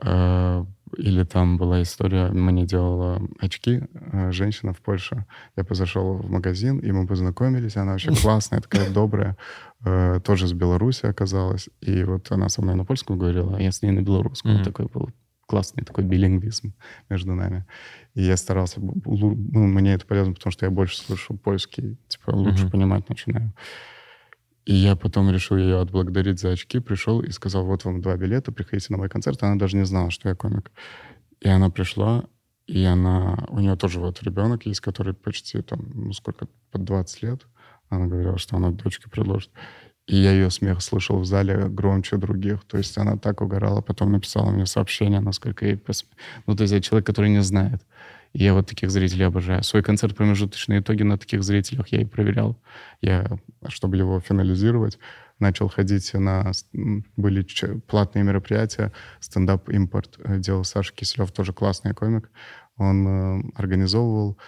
[0.02, 0.66] Э,
[0.98, 5.26] Или там была история, мне делала очки э, женщина в Польше.
[5.56, 9.38] Я позашел в магазин, и мы познакомились, она вообще классная, такая добрая,
[9.86, 11.70] э, тоже с Беларуси оказалась.
[11.82, 14.54] И вот она со мной на польском говорила, а я с ней на белорусском.
[14.54, 14.64] Мгм.
[14.64, 15.10] Такой был
[15.50, 16.74] классный такой билингвизм
[17.10, 17.66] между нами.
[18.14, 18.80] И я старался...
[18.80, 19.36] Ну,
[19.68, 22.72] мне это полезно, потому что я больше слышу польский, типа лучше Мгм.
[22.72, 23.52] понимать начинаю.
[24.66, 28.52] И я потом решил ее отблагодарить за очки, пришел и сказал, вот вам два билета,
[28.52, 29.42] приходите на мой концерт.
[29.42, 30.72] Она даже не знала, что я комик.
[31.40, 32.26] И она пришла,
[32.68, 33.48] и она...
[33.50, 37.48] У нее тоже вот ребенок есть, который почти там, ну сколько, под 20 лет.
[37.90, 39.50] Она говорила, что она дочке предложит.
[40.10, 42.64] И я ее смех слышал в зале громче других.
[42.66, 45.76] То есть она так угорала, потом написала мне сообщение, насколько ей...
[45.76, 46.08] посм-
[46.48, 47.86] Ну, то есть я человек, который не знает.
[48.34, 49.64] И я вот таких зрителей обожаю.
[49.64, 52.58] Свой концерт промежуточные итоги на таких зрителях я и проверял.
[53.02, 53.38] Я,
[53.68, 54.98] чтобы его финализировать,
[55.38, 56.54] начал ходить на...
[57.16, 57.46] Были
[57.88, 58.92] платные мероприятия.
[59.20, 62.32] Стендап-импорт э, делал Саша Киселев, тоже классный комик.
[62.78, 64.40] Он э, организовывал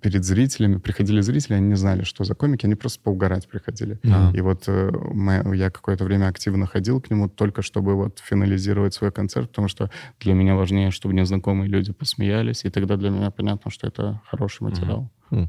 [0.00, 0.78] перед зрителями.
[0.78, 3.98] Приходили зрители, они не знали, что за комики, они просто поугарать приходили.
[4.04, 4.32] А.
[4.34, 8.94] И вот э, мы- я какое-то время активно ходил к нему только чтобы вот финализировать
[8.94, 9.90] свой концерт, потому что
[10.20, 14.62] для меня важнее, чтобы незнакомые люди посмеялись, и тогда для меня понятно, что это хороший
[14.62, 15.10] материал.
[15.30, 15.48] Хм.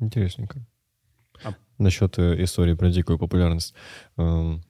[0.00, 0.66] Интересненько.
[1.44, 3.74] А- Насчет э, истории про дикую популярность.
[4.16, 4.62] Эм,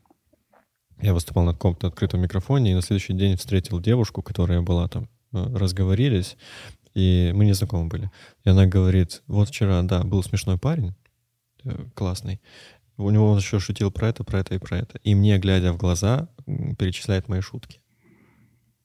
[1.03, 5.09] Я выступал на каком-то открытом микрофоне, и на следующий день встретил девушку, которая была там.
[5.33, 6.37] Э, Разговорились,
[6.95, 8.11] и мы не знакомы были.
[8.45, 10.95] И она говорит, вот вчера, да, был смешной парень,
[11.65, 12.41] э, классный.
[12.97, 14.99] У него он еще шутил про это, про это и про это.
[15.03, 17.81] И мне, глядя в глаза, перечисляет мои шутки.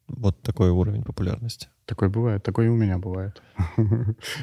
[0.10, 1.70] Вот такой уровень популярности.
[1.86, 3.42] Такое бывает, такое и у меня бывает.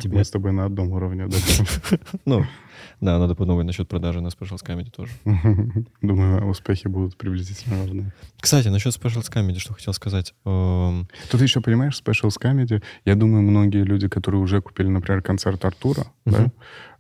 [0.00, 0.18] Тебе?
[0.18, 1.28] Мы с тобой на одном уровне.
[1.28, 1.36] да.
[2.24, 2.44] Ну,
[3.00, 5.12] да, надо подумать насчет продажи на Specials Comedy тоже.
[6.02, 8.12] Думаю, успехи будут приблизительно равны.
[8.40, 10.34] Кстати, насчет Specials Comedy, что хотел сказать.
[10.44, 15.64] Эм, Тут еще, понимаешь, Specials Comedy, я думаю, многие люди, которые уже купили, например, концерт
[15.64, 16.50] Артура, да,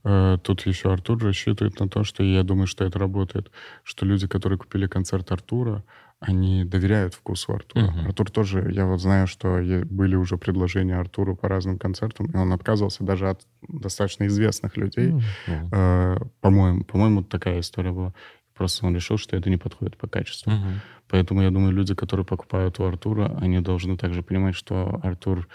[0.04, 3.50] э, тут еще Артур рассчитывает на то, что я думаю, что это работает,
[3.82, 5.82] что люди, которые купили концерт Артура,
[6.20, 7.84] они доверяют вкусу Артура.
[7.90, 8.06] Мгм.
[8.06, 9.60] Артур тоже, я вот знаю, что
[9.90, 15.12] были уже предложения Артуру по разным концертам, и он отказывался даже от достаточно известных людей.
[15.12, 18.14] ну, Э, по-моему, по-моему, такая история была.
[18.54, 20.50] Просто он решил, что это не подходит по качеству.
[20.52, 20.80] Мгм.
[21.08, 25.46] Поэтому я думаю, люди, которые покупают у Артура, они должны также понимать, что Артур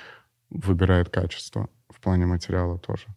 [0.52, 3.08] выбирает качество в плане материала тоже.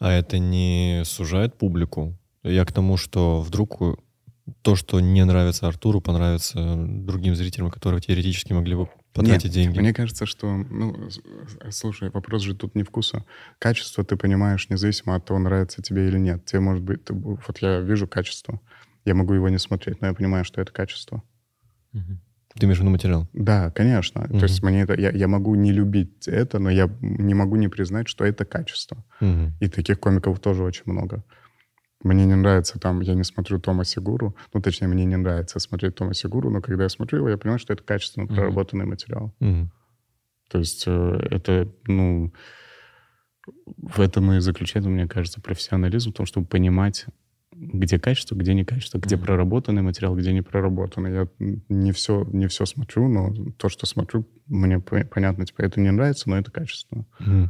[0.00, 2.16] А это не сужает публику?
[2.42, 3.96] Я к тому, что вдруг у-
[4.62, 9.78] то, что не нравится Артуру, понравится другим зрителям, которые теоретически могли бы потратить Нет, деньги.
[9.78, 11.20] Мне кажется, что, ну, с-
[11.70, 13.24] слушай, вопрос же тут не вкуса.
[13.58, 16.44] Качество ты понимаешь независимо от того, нравится тебе или нет.
[16.44, 18.60] Тебе может быть, ты вот я вижу качество,
[19.04, 21.22] я могу его не смотреть, но я понимаю, что это качество.
[21.92, 22.20] Мгм.
[22.58, 23.28] Ты имеешь в виду материал?
[23.32, 24.22] Да, конечно.
[24.22, 24.38] Мгм.
[24.38, 27.68] То есть мне это, я, я могу не любить это, но я не могу не
[27.68, 29.04] признать, что это качество.
[29.20, 29.54] Мгм.
[29.60, 31.24] И таких комиков тоже очень много.
[32.02, 35.94] Мне не нравится там, я не смотрю Тома Сигуру, ну, точнее, мне не нравится смотреть
[35.94, 38.34] Тома Сигуру, но когда я смотрю его, я понимаю, что это качественно Мгм.
[38.34, 39.34] проработанный материал.
[39.40, 39.70] Мгм.
[40.50, 42.32] То есть э, это, ну,
[43.78, 47.06] в этом и заключается, мне кажется, профессионализм, в том, чтобы понимать,
[47.52, 49.24] где качество, где не качество, где mm-hmm.
[49.24, 51.12] проработанный материал, где не проработанный.
[51.12, 51.28] Я
[51.68, 56.28] не все, не все смотрю, но то, что смотрю, мне понятно, типа, это не нравится,
[56.28, 57.06] но это качественно.
[57.20, 57.48] Mm-hmm.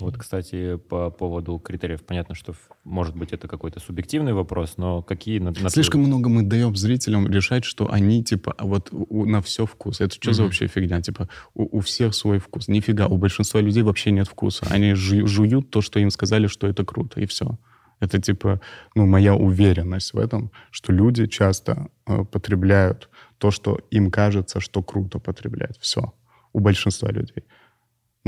[0.00, 5.40] Вот, кстати, по поводу критериев, понятно, что может быть это какой-то субъективный вопрос, но какие...
[5.40, 9.42] На, на Слишком много мы даем зрителям решать, что они, типа, а вот у, на
[9.42, 10.00] все вкус.
[10.00, 10.34] Это что mm-hmm.
[10.34, 11.02] за вообще фигня?
[11.02, 12.68] Типа, у, у всех свой вкус.
[12.68, 14.66] Нифига, у большинства людей вообще нет вкуса.
[14.70, 17.58] Они жу, жуют то, что им сказали, что это круто, и все.
[18.00, 18.60] Это, типа,
[18.94, 24.82] ну, моя уверенность в этом, что люди часто э, потребляют то, что им кажется, что
[24.82, 25.78] круто потреблять.
[25.80, 26.12] Все.
[26.52, 27.44] У большинства людей.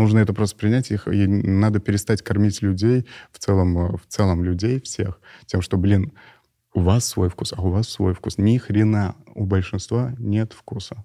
[0.01, 4.43] Нужно это просто принять, их, и надо перестать кормить людей, в целом, э, в целом
[4.43, 6.13] людей всех, тем, что, блин,
[6.73, 8.39] у вас свой вкус, а у вас свой вкус.
[8.39, 11.05] Ни хрена у большинства нет вкуса.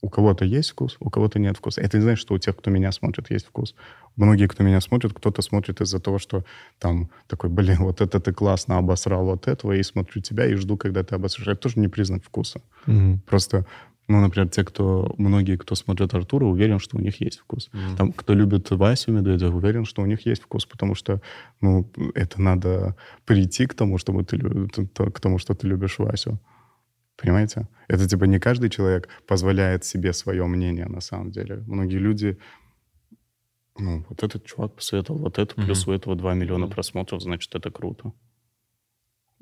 [0.00, 1.82] У кого-то есть вкус, у кого-то нет вкуса.
[1.82, 3.76] Это не значит, что у тех, кто меня смотрит, есть вкус.
[4.16, 6.44] Многие, кто меня смотрит, кто-то смотрит из-за того, что
[6.80, 10.76] там такой, блин, вот это ты классно обосрал вот этого, и смотрю тебя и жду,
[10.76, 11.46] когда ты обосрешь.
[11.46, 12.60] Это тоже не признак вкуса.
[12.86, 13.20] Mm-hmm.
[13.20, 13.66] Просто
[14.12, 17.70] ну, например, те, кто, многие, кто смотрят Артура, уверен, что у них есть вкус.
[17.72, 17.96] Mm.
[17.96, 21.22] Там, кто любит Васю Медведева, уверен, что у них есть вкус, потому что,
[21.62, 22.94] ну, это надо
[23.24, 26.38] прийти к тому, чтобы ты, к тому, что ты любишь Васю.
[27.16, 27.68] Понимаете?
[27.88, 31.64] Это, типа, не каждый человек позволяет себе свое мнение, на самом деле.
[31.66, 32.36] Многие люди,
[33.78, 35.64] ну, вот этот чувак посоветовал вот это, mm-hmm.
[35.64, 38.12] плюс у этого 2 миллиона просмотров, значит, это круто.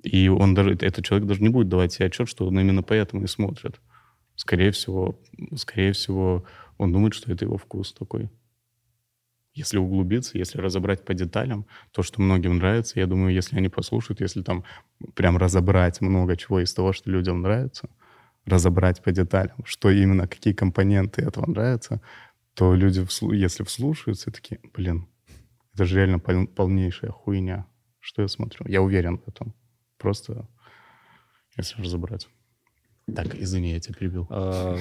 [0.05, 3.25] И он даже, этот человек даже не будет давать себе отчет, что он именно поэтому
[3.25, 3.81] и смотрит
[4.41, 5.20] скорее всего,
[5.55, 6.47] скорее всего,
[6.78, 8.30] он думает, что это его вкус такой.
[9.53, 14.22] Если углубиться, если разобрать по деталям, то, что многим нравится, я думаю, если они послушают,
[14.22, 14.64] если там
[15.14, 17.91] прям разобрать много чего из того, что людям нравится,
[18.47, 22.01] разобрать по деталям, что именно, какие компоненты этого нравятся,
[22.55, 25.07] то люди, если вслушаются, такие, блин,
[25.74, 27.66] это же реально пол полнейшая хуйня.
[27.99, 28.66] Что я смотрю?
[28.66, 29.55] Я уверен в этом.
[29.99, 30.49] Просто
[31.59, 32.26] если разобрать.
[33.15, 34.27] Так, извини, я тебя перебил.
[34.31, 34.77] А,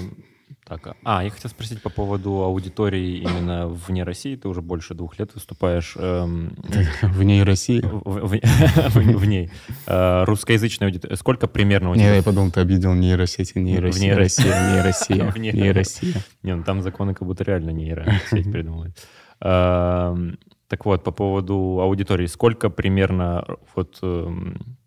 [0.65, 4.35] так, а, я хотел спросить по поводу аудитории именно вне России.
[4.35, 5.95] Ты уже больше двух лет выступаешь.
[5.97, 6.55] Эм,
[7.01, 7.81] вне России?
[7.83, 9.51] В ней.
[9.87, 11.15] А, русскоязычная аудитория.
[11.15, 12.11] Сколько примерно у тебя?
[12.11, 13.99] Не, я подумал, ты обидел нейросети, нейросети.
[13.99, 16.21] Вне России, не Россия, не Россия.
[16.43, 18.97] Не, ну там законы как будто реально нейросеть придумывают.
[19.39, 22.27] Так вот, по поводу аудитории.
[22.27, 24.78] Сколько примерно вот эм, Э,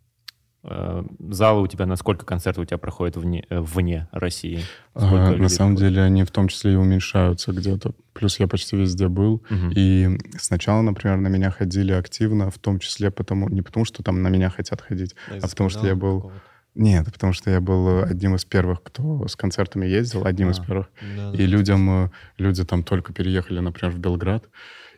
[0.64, 4.60] залы у тебя, на сколько концертов у тебя проходят вне, э, вне России?
[4.94, 7.94] Ага, на самом деле они в том числе и уменьшаются где-то.
[8.12, 9.42] Плюс я почти везде был.
[9.50, 9.72] Угу.
[9.74, 14.22] И сначала, например, на меня ходили активно, в том числе потому, не потому, что там
[14.22, 16.30] на меня хотят ходить, да, а потому что я был...
[16.74, 20.58] Нет, потому что я был одним из первых, кто с концертами ездил, одним а, из
[20.58, 20.88] первых.
[21.16, 24.48] Да, и да, людям, э, люди там только переехали, например, в Белград,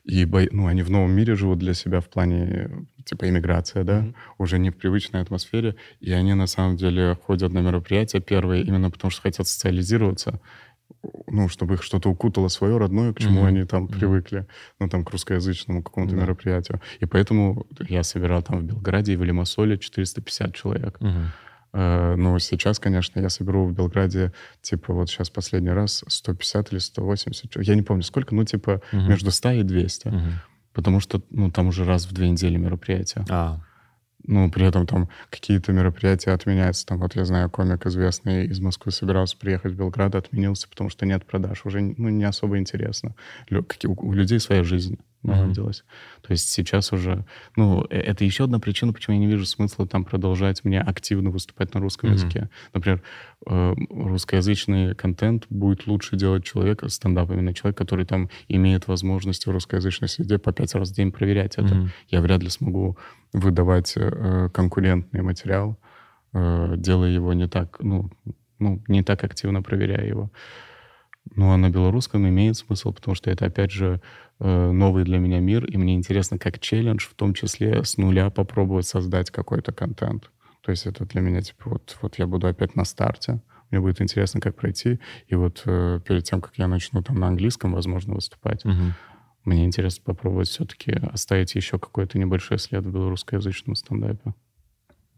[0.04, 4.14] и ну, они в новом мире живут для себя в плане типа иммиграция, да, mm-hmm.
[4.38, 8.90] уже не в привычной атмосфере, и они на самом деле ходят на мероприятия первые именно
[8.90, 10.40] потому, что хотят социализироваться,
[11.26, 13.48] ну, чтобы их что-то укутало свое родное, к чему mm-hmm.
[13.48, 13.98] они там mm-hmm.
[13.98, 14.46] привыкли,
[14.78, 16.20] ну, там, к русскоязычному какому-то mm-hmm.
[16.20, 16.80] мероприятию.
[17.00, 20.98] И поэтому я собирал там в Белграде и в Лимассоле 450 человек.
[21.00, 21.26] Mm-hmm.
[21.76, 27.56] Ну, сейчас, конечно, я соберу в Белграде, типа, вот сейчас последний раз 150 или 180,
[27.66, 29.08] я не помню сколько, ну, типа, uh-huh.
[29.08, 30.06] между 100 и 200.
[30.06, 30.32] Uh-huh
[30.74, 33.24] потому что ну, там уже раз в две недели мероприятия.
[33.30, 33.60] А.
[34.26, 36.86] Ну, при этом там какие-то мероприятия отменяются.
[36.86, 41.06] Там, вот я знаю, комик известный из Москвы собирался приехать в Белград, отменился, потому что
[41.06, 41.64] нет продаж.
[41.64, 43.14] Уже ну, не особо интересно.
[43.48, 45.80] Лю- у людей своя жизнь наладилось.
[45.80, 46.26] Mm-hmm.
[46.26, 47.24] То есть сейчас уже,
[47.56, 51.30] ну, э, это еще одна причина, почему я не вижу смысла там продолжать мне активно
[51.30, 52.14] выступать на русском mm-hmm.
[52.14, 52.50] языке.
[52.72, 53.02] Например,
[53.46, 59.50] э, русскоязычный контент будет лучше делать человек, стендап именно человек, который там имеет возможность в
[59.50, 61.74] русскоязычной среде по пять раз в день проверять это.
[61.74, 61.88] Mm-hmm.
[62.08, 62.96] Я вряд ли смогу
[63.32, 65.78] выдавать э, конкурентный материал,
[66.32, 68.10] э, делая его не так, ну,
[68.58, 70.30] ну, не так активно проверяя его.
[71.36, 73.98] Ну, а на белорусском имеет смысл, потому что это, опять же, э,
[74.40, 78.86] новый для меня мир, и мне интересно как челлендж, в том числе с нуля попробовать
[78.86, 80.30] создать какой-то контент.
[80.62, 84.00] То есть это для меня, типа, вот, вот я буду опять на старте, мне будет
[84.00, 88.14] интересно, как пройти, и вот э, перед тем, как я начну там на английском, возможно,
[88.14, 88.94] выступать, угу.
[89.44, 94.34] мне интересно попробовать все-таки оставить еще какой-то небольшой след в белорусскоязычном стендапе.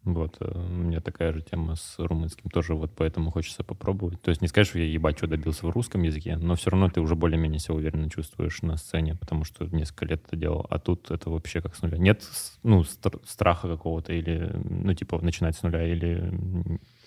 [0.06, 4.22] Вот, э, у меня такая же тема с румынским тоже, вот поэтому хочется попробовать.
[4.22, 6.88] То есть не скажешь, что я ебать, что добился в русском языке, но все равно
[6.88, 10.78] ты уже более-менее себя уверенно чувствуешь на сцене, потому что несколько лет это делал, а
[10.78, 11.98] тут это вообще как с нуля.
[11.98, 12.22] Нет,
[12.62, 16.32] ну, страха какого-то или, ну, типа, начинать с нуля или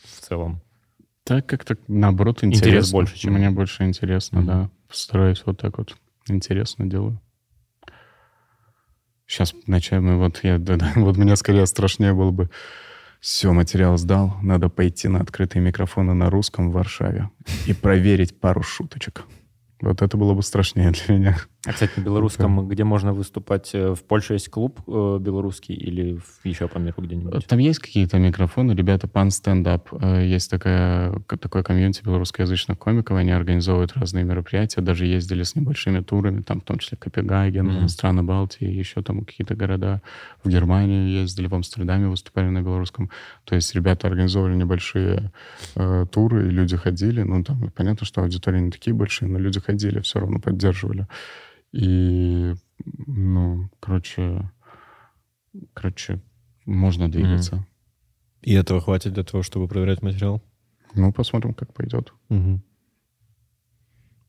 [0.04, 0.62] в целом?
[1.24, 2.68] Так как-то, наоборот, интересно.
[2.68, 3.34] Интерес больше, чем...
[3.34, 4.45] Мне больше интересно, mm-hmm.
[4.45, 4.70] да.
[4.89, 5.95] Стараюсь вот так вот.
[6.28, 7.22] Интересно делаю.
[9.30, 9.54] Сейчас
[10.02, 10.60] мы вот я
[10.96, 12.50] вот мне скорее страшнее было бы
[13.22, 17.30] все, материал сдал, надо пойти на открытые микрофоны на русском в Варшаве
[17.68, 19.24] и проверить пару шуточек.
[19.82, 21.38] Вот это было бы страшнее для меня.
[21.66, 23.72] А, кстати, на белорусском, где можно выступать?
[23.74, 27.45] Э, в Польше есть клуб э, белорусский или еще по миру где-нибудь?
[27.47, 28.72] Там есть какие-то микрофоны.
[28.72, 29.89] Ребята, пан стендап.
[29.91, 33.18] Э, есть такая, такое комьюнити белорусскоязычных комиков.
[33.18, 34.80] Они организовывают разные мероприятия.
[34.80, 37.88] Даже ездили с небольшими турами, там в том числе Копенгаген, mm-hmm.
[37.89, 40.01] страны Балтии, еще там какие-то города.
[40.45, 43.10] В Германию ездили, в Амстердаме выступали на белорусском.
[43.43, 45.34] То есть ребята организовывали небольшие
[45.76, 47.22] э, туры, и люди ходили.
[47.24, 51.05] Ну, там понятно, что аудитории не такие большие, но люди ходили, все равно поддерживали.
[51.72, 52.54] И,
[53.08, 54.50] ну, короче,
[55.74, 56.22] короче,
[56.66, 57.56] можно двигаться.
[57.56, 57.70] Mm-hmm.
[58.42, 60.42] И этого хватит для того, чтобы проверять материал?
[60.96, 62.14] Ну, посмотрим, как пойдет.
[62.30, 62.62] Угу.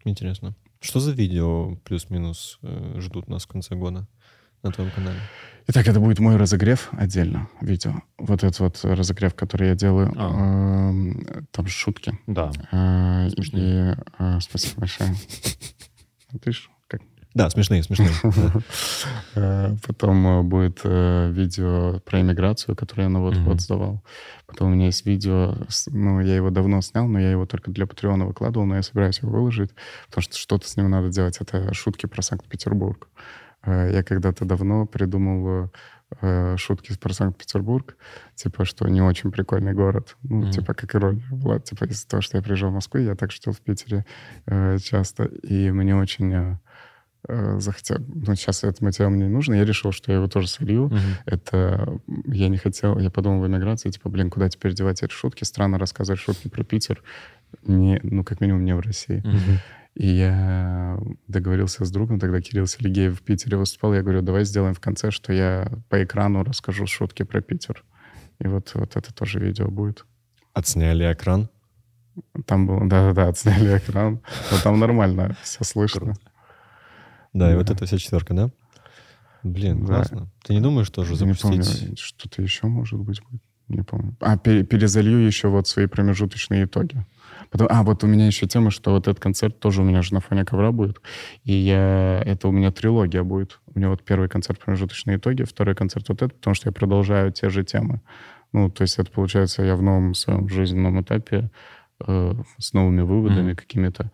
[0.04, 0.54] Интересно.
[0.80, 4.08] Что за видео плюс-минус э, ждут нас в конце года
[4.62, 5.18] на твоем канале?
[5.68, 8.02] Итак, это будет мой разогрев отдельно, видео.
[8.18, 10.12] Вот этот вот разогрев, который я делаю.
[10.16, 10.92] А.
[10.92, 12.18] Э, там шутки.
[12.26, 12.50] Да.
[12.72, 15.14] Э, и, э, спасибо большое.
[16.42, 16.70] Ты ж
[17.34, 18.10] да, смешные, смешные.
[19.36, 24.02] Э, потом э, будет э, видео про иммиграцию, которое я на вот-вот сдавал.
[24.46, 25.54] Потом у меня есть видео,
[25.86, 29.20] ну, я его давно снял, но я его только для Патреона выкладывал, но я собираюсь
[29.20, 29.70] его выложить,
[30.08, 31.38] потому что что-то с ним надо делать.
[31.40, 33.08] Это шутки про Санкт-Петербург.
[33.64, 35.70] Я когда-то давно придумал
[36.56, 37.96] шутки про Санкт-Петербург,
[38.34, 40.16] типа, что не очень прикольный город.
[40.24, 40.50] Ну, mm-hmm.
[40.50, 41.60] типа, как ирония была.
[41.60, 44.04] Типа, из-за того, что я приезжал в Москву, я так жил в Питере
[44.46, 46.58] э, часто, и мне очень
[47.28, 50.88] захотел, ну, сейчас этот материал мне не нужен, я решил, что я его тоже солью.
[50.88, 50.98] Uh-huh.
[51.26, 55.44] Это я не хотел, я подумал в эмиграции, типа, блин, куда теперь девать эти шутки?
[55.44, 57.02] Странно рассказывать шутки про Питер,
[57.62, 59.22] не, ну, как минимум, не в России.
[59.24, 59.58] Uh-huh.
[59.96, 64.74] И я договорился с другом, тогда Кирилл Селигеев в Питере выступал, я говорю, давай сделаем
[64.74, 67.84] в конце, что я по экрану расскажу шутки про Питер.
[68.38, 70.06] И вот, вот это тоже видео будет.
[70.54, 71.50] Отсняли экран?
[72.46, 74.20] Там было, да-да-да, отсняли экран.
[74.50, 76.00] Но там нормально, все слышно.
[76.00, 76.29] Круто.
[77.32, 78.50] Да, да, и вот эта вся четверка, да?
[79.42, 79.94] Блин, да.
[79.94, 80.28] классно.
[80.42, 81.44] Ты не думаешь тоже запустить?
[81.44, 83.42] Не помню, что-то еще, может быть, будет.
[83.68, 84.16] Не помню.
[84.18, 87.06] А, перезалью еще вот свои промежуточные итоги.
[87.50, 90.12] Потом, а, вот у меня еще тема, что вот этот концерт тоже у меня же
[90.12, 91.00] на фоне ковра будет.
[91.44, 92.20] И я...
[92.26, 93.60] Это у меня трилогия будет.
[93.72, 97.32] У меня вот первый концерт промежуточные итоги, второй концерт вот этот, потому что я продолжаю
[97.32, 98.00] те же темы.
[98.52, 101.50] Ну, то есть это получается, я в новом своем жизненном этапе
[102.04, 103.56] э, с новыми выводами mm-hmm.
[103.56, 104.10] какими-то.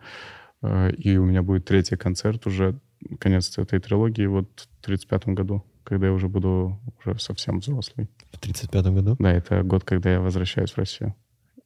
[0.61, 2.79] Э, и у меня будет третий концерт уже
[3.19, 8.09] конец этой трилогии вот в 35 году, когда я уже буду уже совсем взрослый.
[8.31, 9.15] В 35 году?
[9.19, 11.15] Да, это год, когда я возвращаюсь в Россию.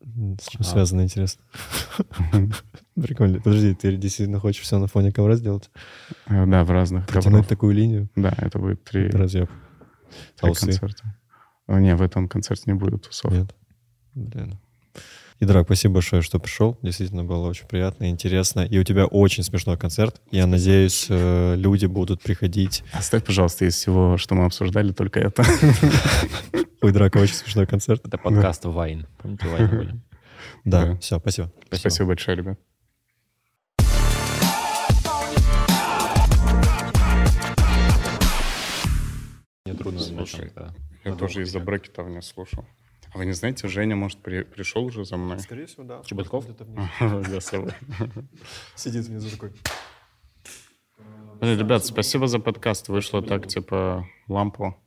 [0.02, 0.64] С чем а.
[0.64, 1.44] связано, интересно?
[2.96, 3.40] Прикольно.
[3.40, 5.70] Подожди, ты действительно хочешь все на фоне ковра сделать?
[6.26, 8.10] Э, да, в разных Протянуть такую линию?
[8.16, 9.50] Да, это будет три, Разъеб.
[10.42, 11.16] три концерта.
[11.68, 13.32] Не, в этом концерте не будет усов.
[13.32, 13.56] Нет?
[14.14, 14.60] Блин.
[15.42, 16.78] Идрак, спасибо большое, что пришел.
[16.84, 18.60] Действительно было очень приятно и интересно.
[18.60, 20.22] И у тебя очень смешной концерт.
[20.30, 22.84] Я надеюсь, э, люди будут приходить.
[22.94, 25.44] Оставь, пожалуйста, из всего, что мы обсуждали, только это.
[26.84, 28.06] У Идрака очень смешной концерт.
[28.06, 29.08] Это подкаст Вайн.
[29.18, 29.96] Помните, Вайн были?
[30.64, 31.52] Да, все, спасибо.
[31.72, 32.60] Спасибо большое, ребят.
[39.66, 40.54] Мне трудно слушать.
[41.04, 42.64] Я тоже из-за брекетов не слушал.
[43.14, 45.40] А вы не знаете, Женя, может, при, пришел уже за мной?
[45.40, 46.02] Скорее всего, да.
[46.06, 46.46] Чеботков?
[48.76, 49.52] Сидит внизу такой.
[51.42, 52.88] Ребят, спасибо за подкаст.
[52.88, 54.78] Вышло так, типа, лампу.